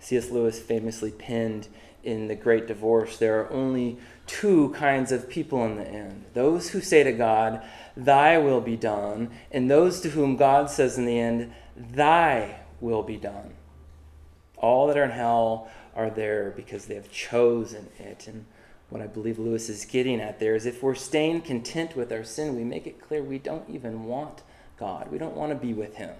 C.S. 0.00 0.30
Lewis 0.30 0.58
famously 0.58 1.12
penned 1.12 1.68
in 2.02 2.26
The 2.26 2.34
Great 2.34 2.66
Divorce 2.66 3.18
there 3.18 3.40
are 3.40 3.52
only 3.52 3.98
two 4.30 4.70
kinds 4.70 5.10
of 5.10 5.28
people 5.28 5.64
in 5.64 5.74
the 5.74 5.86
end 5.86 6.24
those 6.34 6.70
who 6.70 6.80
say 6.80 7.02
to 7.02 7.12
God, 7.12 7.62
Thy 7.96 8.38
will 8.38 8.60
be 8.60 8.76
done, 8.76 9.30
and 9.50 9.68
those 9.68 10.00
to 10.02 10.10
whom 10.10 10.36
God 10.36 10.70
says 10.70 10.96
in 10.96 11.04
the 11.04 11.18
end, 11.18 11.52
Thy 11.76 12.60
will 12.80 13.02
be 13.02 13.16
done. 13.16 13.54
All 14.56 14.86
that 14.86 14.96
are 14.96 15.04
in 15.04 15.10
hell 15.10 15.68
are 15.96 16.10
there 16.10 16.52
because 16.54 16.86
they 16.86 16.94
have 16.94 17.10
chosen 17.10 17.88
it. 17.98 18.28
And 18.28 18.46
what 18.88 19.02
I 19.02 19.08
believe 19.08 19.38
Lewis 19.38 19.68
is 19.68 19.84
getting 19.84 20.20
at 20.20 20.38
there 20.38 20.54
is 20.54 20.64
if 20.64 20.80
we're 20.80 20.94
staying 20.94 21.40
content 21.40 21.96
with 21.96 22.12
our 22.12 22.22
sin, 22.22 22.54
we 22.54 22.62
make 22.62 22.86
it 22.86 23.00
clear 23.00 23.22
we 23.22 23.38
don't 23.38 23.68
even 23.68 24.04
want 24.04 24.42
God. 24.78 25.10
We 25.10 25.18
don't 25.18 25.36
want 25.36 25.50
to 25.50 25.56
be 25.56 25.74
with 25.74 25.96
Him. 25.96 26.14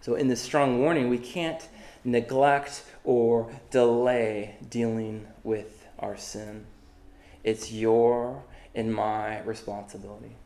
So, 0.00 0.14
in 0.14 0.28
this 0.28 0.40
strong 0.40 0.80
warning, 0.80 1.10
we 1.10 1.18
can't 1.18 1.68
neglect 2.04 2.84
or 3.04 3.50
delay 3.70 4.56
dealing 4.68 5.26
with 5.42 5.86
our 5.98 6.16
sin. 6.16 6.66
It's 7.44 7.72
your 7.72 8.42
and 8.74 8.94
my 8.94 9.40
responsibility. 9.42 10.36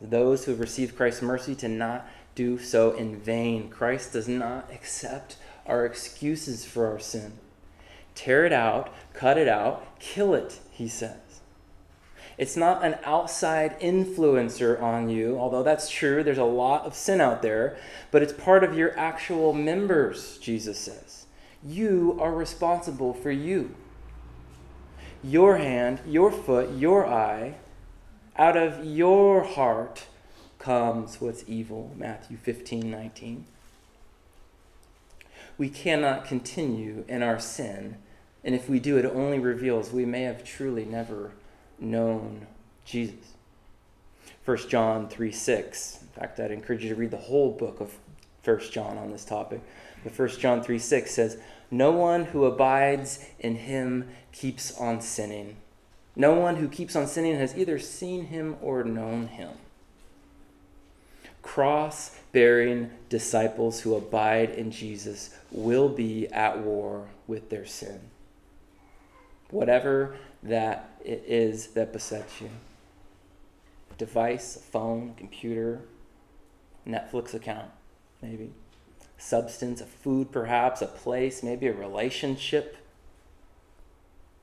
Those 0.00 0.44
who 0.44 0.52
have 0.52 0.60
received 0.60 0.96
Christ's 0.96 1.22
mercy 1.22 1.54
to 1.56 1.68
not 1.68 2.08
do 2.34 2.58
so 2.58 2.92
in 2.92 3.20
vain. 3.20 3.68
Christ 3.68 4.12
does 4.12 4.28
not 4.28 4.70
accept 4.72 5.36
our 5.66 5.84
excuses 5.84 6.64
for 6.64 6.86
our 6.86 6.98
sin. 6.98 7.32
Tear 8.14 8.44
it 8.44 8.52
out, 8.52 8.92
cut 9.12 9.38
it 9.38 9.48
out, 9.48 9.98
kill 9.98 10.34
it, 10.34 10.58
he 10.70 10.88
says. 10.88 11.29
It's 12.40 12.56
not 12.56 12.82
an 12.82 12.96
outside 13.04 13.78
influencer 13.80 14.80
on 14.80 15.10
you, 15.10 15.38
although 15.38 15.62
that's 15.62 15.90
true. 15.90 16.24
There's 16.24 16.38
a 16.38 16.44
lot 16.44 16.86
of 16.86 16.94
sin 16.94 17.20
out 17.20 17.42
there, 17.42 17.76
but 18.10 18.22
it's 18.22 18.32
part 18.32 18.64
of 18.64 18.74
your 18.74 18.98
actual 18.98 19.52
members, 19.52 20.38
Jesus 20.38 20.78
says. 20.78 21.26
You 21.62 22.16
are 22.18 22.32
responsible 22.32 23.12
for 23.12 23.30
you. 23.30 23.74
Your 25.22 25.58
hand, 25.58 26.00
your 26.06 26.32
foot, 26.32 26.72
your 26.78 27.06
eye, 27.06 27.56
out 28.36 28.56
of 28.56 28.86
your 28.86 29.44
heart 29.44 30.06
comes 30.58 31.20
what's 31.20 31.44
evil. 31.46 31.92
Matthew 31.94 32.38
15, 32.38 32.90
19. 32.90 33.44
We 35.58 35.68
cannot 35.68 36.24
continue 36.24 37.04
in 37.06 37.22
our 37.22 37.38
sin, 37.38 37.96
and 38.42 38.54
if 38.54 38.66
we 38.66 38.80
do, 38.80 38.96
it 38.96 39.04
only 39.04 39.38
reveals 39.38 39.92
we 39.92 40.06
may 40.06 40.22
have 40.22 40.42
truly 40.42 40.86
never 40.86 41.32
known 41.80 42.46
Jesus. 42.84 43.34
1 44.44 44.68
John 44.68 45.08
3 45.08 45.32
6. 45.32 45.98
In 46.02 46.08
fact, 46.08 46.40
I'd 46.40 46.50
encourage 46.50 46.82
you 46.82 46.88
to 46.90 46.94
read 46.94 47.10
the 47.10 47.16
whole 47.16 47.50
book 47.50 47.80
of 47.80 47.94
1 48.44 48.60
John 48.70 48.98
on 48.98 49.10
this 49.10 49.24
topic. 49.24 49.60
But 50.02 50.18
1 50.18 50.28
John 50.40 50.62
3 50.62 50.78
6 50.78 51.10
says, 51.10 51.38
No 51.70 51.92
one 51.92 52.26
who 52.26 52.44
abides 52.44 53.24
in 53.38 53.56
him 53.56 54.08
keeps 54.32 54.76
on 54.78 55.00
sinning. 55.00 55.56
No 56.16 56.34
one 56.34 56.56
who 56.56 56.68
keeps 56.68 56.96
on 56.96 57.06
sinning 57.06 57.36
has 57.36 57.56
either 57.56 57.78
seen 57.78 58.26
him 58.26 58.56
or 58.60 58.82
known 58.82 59.28
him. 59.28 59.50
Cross 61.42 62.16
bearing 62.32 62.90
disciples 63.08 63.80
who 63.80 63.94
abide 63.94 64.50
in 64.50 64.70
Jesus 64.70 65.34
will 65.50 65.88
be 65.88 66.28
at 66.28 66.58
war 66.58 67.06
with 67.26 67.48
their 67.50 67.64
sin. 67.64 68.00
Whatever 69.50 70.16
that 70.42 70.89
it 71.04 71.24
is 71.26 71.68
that 71.68 71.92
besets 71.92 72.40
you. 72.40 72.50
A 73.90 73.94
device, 73.94 74.56
a 74.56 74.60
phone, 74.60 75.14
computer, 75.16 75.82
Netflix 76.86 77.34
account, 77.34 77.70
maybe. 78.22 78.52
Substance, 79.18 79.80
a 79.80 79.86
food, 79.86 80.32
perhaps, 80.32 80.80
a 80.80 80.86
place, 80.86 81.42
maybe 81.42 81.66
a 81.66 81.72
relationship. 81.72 82.76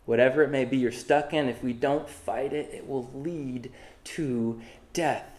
Whatever 0.06 0.44
it 0.44 0.50
may 0.50 0.66
be 0.66 0.78
you're 0.78 0.92
stuck 0.92 1.34
in, 1.34 1.50
if 1.50 1.64
we 1.64 1.74
don't 1.74 2.10
fight 2.10 2.54
it, 2.54 2.70
it 2.74 2.88
will 2.88 3.10
lead 3.14 3.72
to 4.04 4.62
death. 4.94 5.38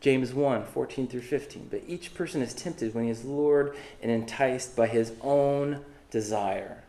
James 0.00 0.32
1 0.32 0.64
14 0.64 1.08
through 1.08 1.22
15. 1.22 1.68
But 1.70 1.82
each 1.86 2.14
person 2.14 2.42
is 2.42 2.54
tempted 2.54 2.94
when 2.94 3.04
he 3.04 3.10
is 3.10 3.24
lured 3.24 3.76
and 4.02 4.10
enticed 4.10 4.76
by 4.76 4.86
his 4.86 5.12
own 5.20 5.84
desire. 6.10 6.84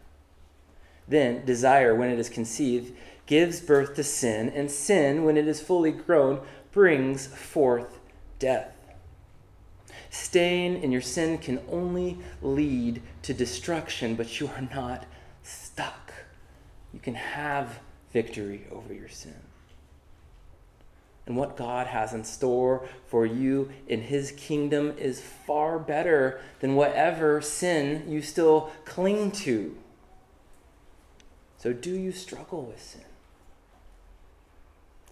Then, 1.07 1.43
desire, 1.43 1.95
when 1.95 2.11
it 2.11 2.19
is 2.19 2.29
conceived, 2.29 2.95
gives 3.29 3.61
birth 3.61 3.93
to 3.93 4.03
sin, 4.03 4.49
and 4.49 4.71
sin, 4.71 5.23
when 5.23 5.37
it 5.37 5.47
is 5.47 5.61
fully 5.61 5.91
grown, 5.91 6.41
brings 6.71 7.27
forth 7.27 7.99
death. 8.39 8.71
Staying 10.09 10.81
in 10.81 10.91
your 10.91 11.03
sin 11.03 11.37
can 11.37 11.59
only 11.69 12.17
lead 12.41 13.03
to 13.21 13.31
destruction, 13.31 14.15
but 14.15 14.39
you 14.39 14.47
are 14.47 14.67
not 14.73 15.05
stuck. 15.43 16.11
You 16.91 16.99
can 16.99 17.13
have 17.13 17.81
victory 18.11 18.65
over 18.71 18.95
your 18.95 19.09
sin. 19.09 19.35
And 21.27 21.37
what 21.37 21.55
God 21.55 21.85
has 21.85 22.15
in 22.15 22.23
store 22.23 22.89
for 23.05 23.27
you 23.27 23.69
in 23.87 24.01
His 24.01 24.31
kingdom 24.31 24.95
is 24.97 25.21
far 25.21 25.77
better 25.77 26.41
than 26.61 26.73
whatever 26.73 27.41
sin 27.41 28.05
you 28.07 28.23
still 28.23 28.71
cling 28.85 29.29
to. 29.33 29.77
So, 31.59 31.73
do 31.73 31.91
you 31.91 32.11
struggle 32.11 32.63
with 32.63 32.81
sin? 32.81 33.03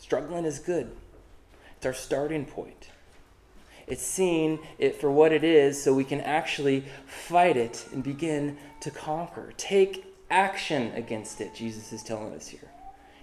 Struggling 0.08 0.46
is 0.46 0.60
good, 0.60 0.90
it's 1.76 1.86
our 1.86 1.94
starting 1.94 2.46
point. 2.46 2.92
It's 3.88 4.02
seeing 4.02 4.60
it 4.80 5.02
for 5.02 5.12
what 5.12 5.34
it 5.34 5.44
is 5.44 5.84
so 5.84 5.94
we 5.94 6.06
can 6.06 6.22
actually 6.22 6.86
fight 7.06 7.58
it 7.58 7.86
and 7.92 8.02
begin 8.02 8.58
to 8.80 8.90
conquer. 8.90 9.52
Take 9.58 10.06
action 10.30 10.94
against 10.96 11.42
it, 11.42 11.54
Jesus 11.54 11.92
is 11.92 12.04
telling 12.04 12.34
us 12.34 12.48
here. 12.48 12.72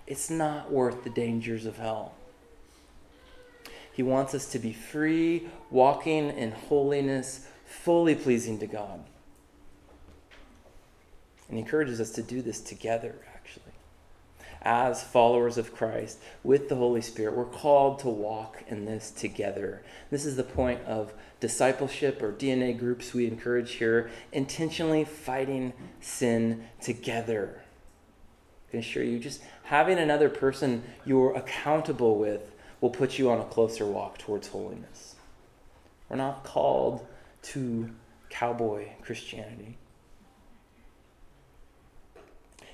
It's 0.06 0.28
not 0.28 0.70
worth 0.70 1.04
the 1.04 1.08
dangers 1.10 1.64
of 1.64 1.78
hell. 1.78 2.12
He 3.90 4.02
wants 4.02 4.34
us 4.34 4.44
to 4.52 4.58
be 4.58 4.74
free, 4.74 5.48
walking 5.70 6.36
in 6.36 6.50
holiness, 6.50 7.48
fully 7.64 8.14
pleasing 8.14 8.58
to 8.58 8.66
God. 8.66 9.02
And 11.48 11.56
he 11.56 11.60
encourages 11.60 11.98
us 11.98 12.10
to 12.10 12.22
do 12.22 12.42
this 12.42 12.60
together. 12.60 13.14
As 14.64 15.04
followers 15.04 15.58
of 15.58 15.74
Christ 15.74 16.18
with 16.42 16.70
the 16.70 16.76
Holy 16.76 17.02
Spirit, 17.02 17.36
we're 17.36 17.44
called 17.44 17.98
to 17.98 18.08
walk 18.08 18.64
in 18.66 18.86
this 18.86 19.10
together. 19.10 19.82
This 20.10 20.24
is 20.24 20.36
the 20.36 20.42
point 20.42 20.80
of 20.86 21.12
discipleship 21.38 22.22
or 22.22 22.32
DNA 22.32 22.78
groups 22.78 23.12
we 23.12 23.26
encourage 23.26 23.72
here, 23.72 24.10
intentionally 24.32 25.04
fighting 25.04 25.74
sin 26.00 26.64
together. 26.80 27.60
I 28.68 28.70
can 28.70 28.80
assure 28.80 29.04
you, 29.04 29.18
just 29.18 29.42
having 29.64 29.98
another 29.98 30.30
person 30.30 30.82
you're 31.04 31.34
accountable 31.34 32.18
with 32.18 32.50
will 32.80 32.88
put 32.88 33.18
you 33.18 33.30
on 33.30 33.40
a 33.40 33.44
closer 33.44 33.84
walk 33.84 34.16
towards 34.16 34.48
holiness. 34.48 35.14
We're 36.08 36.16
not 36.16 36.42
called 36.42 37.06
to 37.42 37.90
cowboy 38.30 38.88
Christianity. 39.02 39.76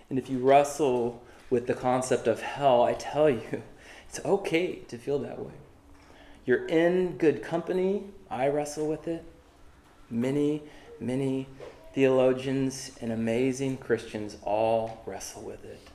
And 0.09 0.19
if 0.19 0.31
you 0.31 0.39
wrestle 0.39 1.23
with 1.51 1.67
the 1.67 1.75
concept 1.75 2.27
of 2.27 2.41
hell, 2.41 2.83
I 2.83 2.95
tell 2.95 3.29
you, 3.29 3.63
it's 4.09 4.21
okay 4.25 4.77
to 4.89 4.97
feel 4.97 5.19
that 5.19 5.39
way. 5.39 5.53
You're 6.47 6.67
in 6.67 7.19
good 7.19 7.43
company. 7.43 8.05
I 8.31 8.49
wrestle 8.49 8.89
with 8.89 9.07
it. 9.07 9.25
Many, 10.09 10.63
many 10.99 11.47
theologians 11.93 12.93
and 13.01 13.13
amazing 13.13 13.77
Christians 13.77 14.37
all 14.43 15.03
wrestle 15.05 15.43
with 15.43 15.65
it. 15.65 15.89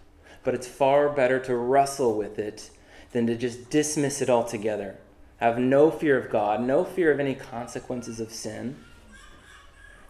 But 0.44 0.54
it's 0.54 0.68
far 0.68 1.10
better 1.10 1.40
to 1.40 1.56
wrestle 1.56 2.16
with 2.16 2.38
it 2.38 2.70
than 3.12 3.26
to 3.28 3.36
just 3.36 3.70
dismiss 3.70 4.22
it 4.22 4.30
altogether. 4.30 4.98
Have 5.38 5.58
no 5.58 5.90
fear 5.90 6.18
of 6.18 6.30
God, 6.30 6.62
no 6.62 6.84
fear 6.84 7.12
of 7.12 7.20
any 7.20 7.36
consequences 7.36 8.20
of 8.20 8.32
sin 8.32 8.76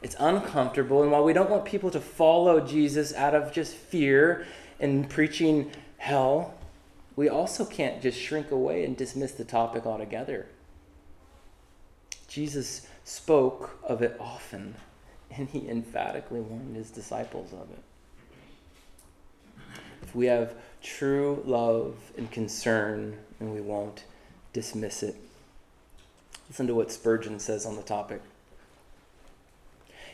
it's 0.05 0.15
uncomfortable. 0.19 1.01
And 1.01 1.11
while 1.11 1.23
we 1.23 1.33
don't 1.33 1.49
want 1.49 1.65
people 1.65 1.89
to 1.89 1.99
follow 1.99 2.59
Jesus 2.59 3.11
out 3.15 3.33
of 3.33 3.51
just 3.51 3.73
fear 3.73 4.45
and 4.79 5.09
preaching 5.09 5.71
hell, 5.97 6.53
we 7.15 7.29
also 7.29 7.65
can't 7.65 8.01
just 8.01 8.19
shrink 8.19 8.51
away 8.51 8.83
and 8.83 8.97
dismiss 8.97 9.31
the 9.31 9.45
topic 9.45 9.85
altogether. 9.85 10.47
Jesus 12.27 12.87
spoke 13.05 13.79
of 13.83 14.01
it 14.01 14.17
often, 14.19 14.75
and 15.31 15.49
he 15.49 15.69
emphatically 15.69 16.41
warned 16.41 16.75
his 16.75 16.91
disciples 16.91 17.53
of 17.53 17.69
it. 17.71 17.83
If 20.01 20.13
we 20.13 20.25
have 20.25 20.53
true 20.83 21.41
love 21.45 21.95
and 22.17 22.29
concern, 22.29 23.17
then 23.39 23.53
we 23.53 23.61
won't 23.61 24.03
dismiss 24.53 25.01
it. 25.01 25.15
Listen 26.49 26.67
to 26.67 26.75
what 26.75 26.91
Spurgeon 26.91 27.39
says 27.39 27.65
on 27.65 27.75
the 27.75 27.81
topic. 27.81 28.21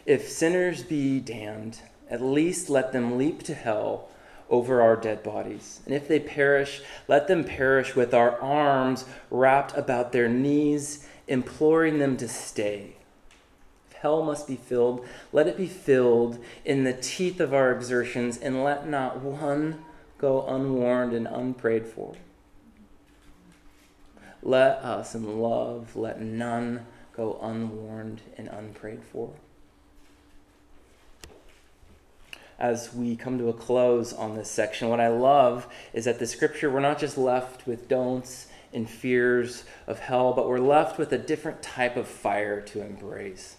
If 0.05 0.29
sinners 0.29 0.83
be 0.83 1.19
damned, 1.19 1.79
at 2.09 2.21
least 2.21 2.69
let 2.69 2.93
them 2.93 3.17
leap 3.17 3.43
to 3.43 3.53
hell 3.53 4.09
over 4.51 4.81
our 4.81 4.97
dead 4.97 5.23
bodies. 5.23 5.79
And 5.85 5.95
if 5.95 6.07
they 6.07 6.19
perish, 6.19 6.81
let 7.07 7.27
them 7.27 7.43
perish 7.43 7.95
with 7.95 8.13
our 8.13 8.39
arms 8.39 9.05
wrapped 9.31 9.75
about 9.75 10.11
their 10.11 10.27
knees, 10.27 11.07
imploring 11.27 11.97
them 11.97 12.17
to 12.17 12.27
stay. 12.27 12.97
If 13.89 13.97
hell 13.97 14.23
must 14.23 14.47
be 14.47 14.57
filled, 14.57 15.07
let 15.31 15.47
it 15.47 15.57
be 15.57 15.67
filled 15.67 16.37
in 16.65 16.83
the 16.83 16.93
teeth 16.93 17.39
of 17.39 17.53
our 17.53 17.71
exertions, 17.71 18.37
and 18.37 18.63
let 18.63 18.87
not 18.87 19.21
one 19.21 19.83
go 20.17 20.45
unwarned 20.45 21.13
and 21.13 21.27
unprayed 21.27 21.87
for. 21.87 22.13
Let 24.43 24.77
us 24.79 25.15
in 25.15 25.39
love 25.39 25.95
let 25.95 26.19
none 26.19 26.85
go 27.15 27.39
unwarned 27.41 28.21
and 28.37 28.47
unprayed 28.47 29.03
for. 29.03 29.31
As 32.61 32.93
we 32.93 33.15
come 33.15 33.39
to 33.39 33.49
a 33.49 33.53
close 33.53 34.13
on 34.13 34.35
this 34.35 34.47
section, 34.47 34.87
what 34.89 34.99
I 34.99 35.07
love 35.07 35.67
is 35.93 36.05
that 36.05 36.19
the 36.19 36.27
scripture, 36.27 36.69
we're 36.69 36.79
not 36.79 36.99
just 36.99 37.17
left 37.17 37.65
with 37.65 37.87
don'ts 37.87 38.45
and 38.71 38.87
fears 38.87 39.63
of 39.87 39.97
hell, 39.97 40.31
but 40.33 40.47
we're 40.47 40.59
left 40.59 40.99
with 40.99 41.11
a 41.11 41.17
different 41.17 41.63
type 41.63 41.97
of 41.97 42.07
fire 42.07 42.61
to 42.61 42.85
embrace. 42.85 43.57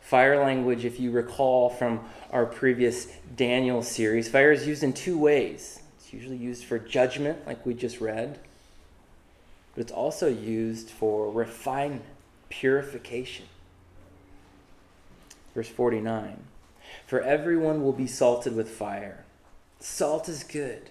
Fire 0.00 0.42
language, 0.42 0.84
if 0.84 0.98
you 0.98 1.12
recall 1.12 1.70
from 1.70 2.00
our 2.32 2.46
previous 2.46 3.06
Daniel 3.36 3.84
series, 3.84 4.28
fire 4.28 4.50
is 4.50 4.66
used 4.66 4.82
in 4.82 4.92
two 4.92 5.16
ways. 5.16 5.78
It's 6.00 6.12
usually 6.12 6.38
used 6.38 6.64
for 6.64 6.80
judgment, 6.80 7.46
like 7.46 7.64
we 7.64 7.74
just 7.74 8.00
read, 8.00 8.40
but 9.76 9.82
it's 9.82 9.92
also 9.92 10.26
used 10.26 10.90
for 10.90 11.30
refinement, 11.30 12.02
purification. 12.48 13.46
Verse 15.54 15.68
49 15.68 16.42
For 17.12 17.20
everyone 17.20 17.82
will 17.82 17.92
be 17.92 18.06
salted 18.06 18.56
with 18.56 18.70
fire. 18.70 19.26
Salt 19.78 20.30
is 20.30 20.42
good. 20.42 20.88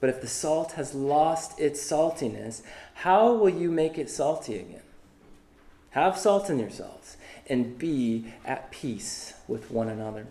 But 0.00 0.10
if 0.10 0.20
the 0.20 0.26
salt 0.26 0.72
has 0.72 0.94
lost 0.94 1.58
its 1.58 1.80
saltiness, 1.80 2.60
how 2.92 3.32
will 3.32 3.48
you 3.48 3.70
make 3.70 3.96
it 3.96 4.10
salty 4.10 4.58
again? 4.58 4.82
Have 5.92 6.18
salt 6.18 6.50
in 6.50 6.58
yourselves 6.58 7.16
and 7.48 7.78
be 7.78 8.34
at 8.44 8.70
peace 8.70 9.32
with 9.48 9.70
one 9.70 9.88
another. 9.88 10.26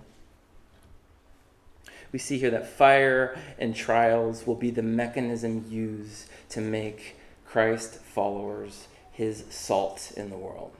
We 2.12 2.20
see 2.20 2.38
here 2.38 2.52
that 2.52 2.70
fire 2.70 3.36
and 3.58 3.76
trials 3.76 4.46
will 4.46 4.54
be 4.54 4.70
the 4.70 4.84
mechanism 4.84 5.66
used 5.68 6.30
to 6.50 6.62
make 6.62 7.16
Christ 7.48 7.96
followers 7.96 8.88
his 9.12 9.44
salt 9.50 10.12
in 10.16 10.30
the 10.30 10.38
world. 10.38 10.72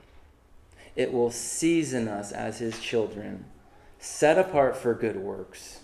It 0.96 1.12
will 1.12 1.32
season 1.32 2.08
us 2.08 2.32
as 2.32 2.60
his 2.60 2.80
children, 2.80 3.46
set 4.00 4.38
apart 4.38 4.78
for 4.78 4.94
good 4.94 5.18
works, 5.18 5.80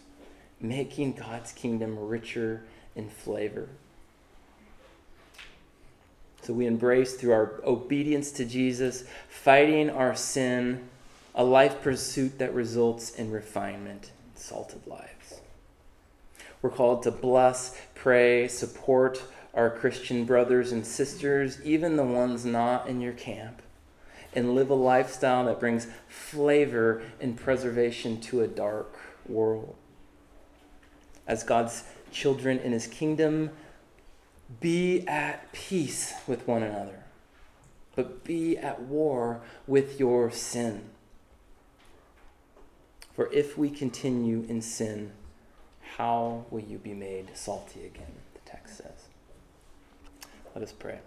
making 0.59 1.13
God's 1.13 1.51
kingdom 1.51 1.97
richer 1.97 2.63
in 2.95 3.09
flavor. 3.09 3.69
So 6.41 6.53
we 6.53 6.65
embrace 6.65 7.13
through 7.15 7.31
our 7.31 7.61
obedience 7.63 8.31
to 8.33 8.45
Jesus, 8.45 9.05
fighting 9.29 9.89
our 9.89 10.15
sin, 10.15 10.89
a 11.35 11.43
life 11.43 11.81
pursuit 11.81 12.37
that 12.39 12.53
results 12.53 13.11
in 13.11 13.31
refinement, 13.31 14.11
salted 14.35 14.85
lives. 14.85 15.39
We're 16.61 16.69
called 16.69 17.03
to 17.03 17.11
bless, 17.11 17.77
pray, 17.95 18.47
support, 18.47 19.23
our 19.53 19.69
Christian 19.69 20.25
brothers 20.25 20.71
and 20.71 20.85
sisters, 20.85 21.61
even 21.63 21.95
the 21.95 22.03
ones 22.03 22.43
not 22.43 22.87
in 22.87 23.01
your 23.01 23.13
camp, 23.13 23.61
and 24.35 24.55
live 24.55 24.69
a 24.69 24.75
lifestyle 24.75 25.45
that 25.45 25.59
brings 25.59 25.87
flavor 26.07 27.03
and 27.19 27.37
preservation 27.37 28.19
to 28.21 28.41
a 28.41 28.47
dark 28.47 28.99
world. 29.27 29.75
As 31.27 31.43
God's 31.43 31.83
children 32.11 32.59
in 32.59 32.71
his 32.71 32.87
kingdom, 32.87 33.51
be 34.59 35.07
at 35.07 35.51
peace 35.51 36.13
with 36.27 36.47
one 36.47 36.63
another, 36.63 37.03
but 37.95 38.23
be 38.23 38.57
at 38.57 38.81
war 38.81 39.41
with 39.67 39.99
your 39.99 40.29
sin. 40.31 40.89
For 43.13 43.31
if 43.31 43.57
we 43.57 43.69
continue 43.69 44.45
in 44.49 44.61
sin, 44.61 45.11
how 45.97 46.45
will 46.49 46.61
you 46.61 46.77
be 46.77 46.93
made 46.93 47.29
salty 47.35 47.85
again? 47.85 48.13
The 48.33 48.49
text 48.49 48.77
says. 48.77 49.07
Let 50.55 50.63
us 50.63 50.71
pray. 50.71 50.99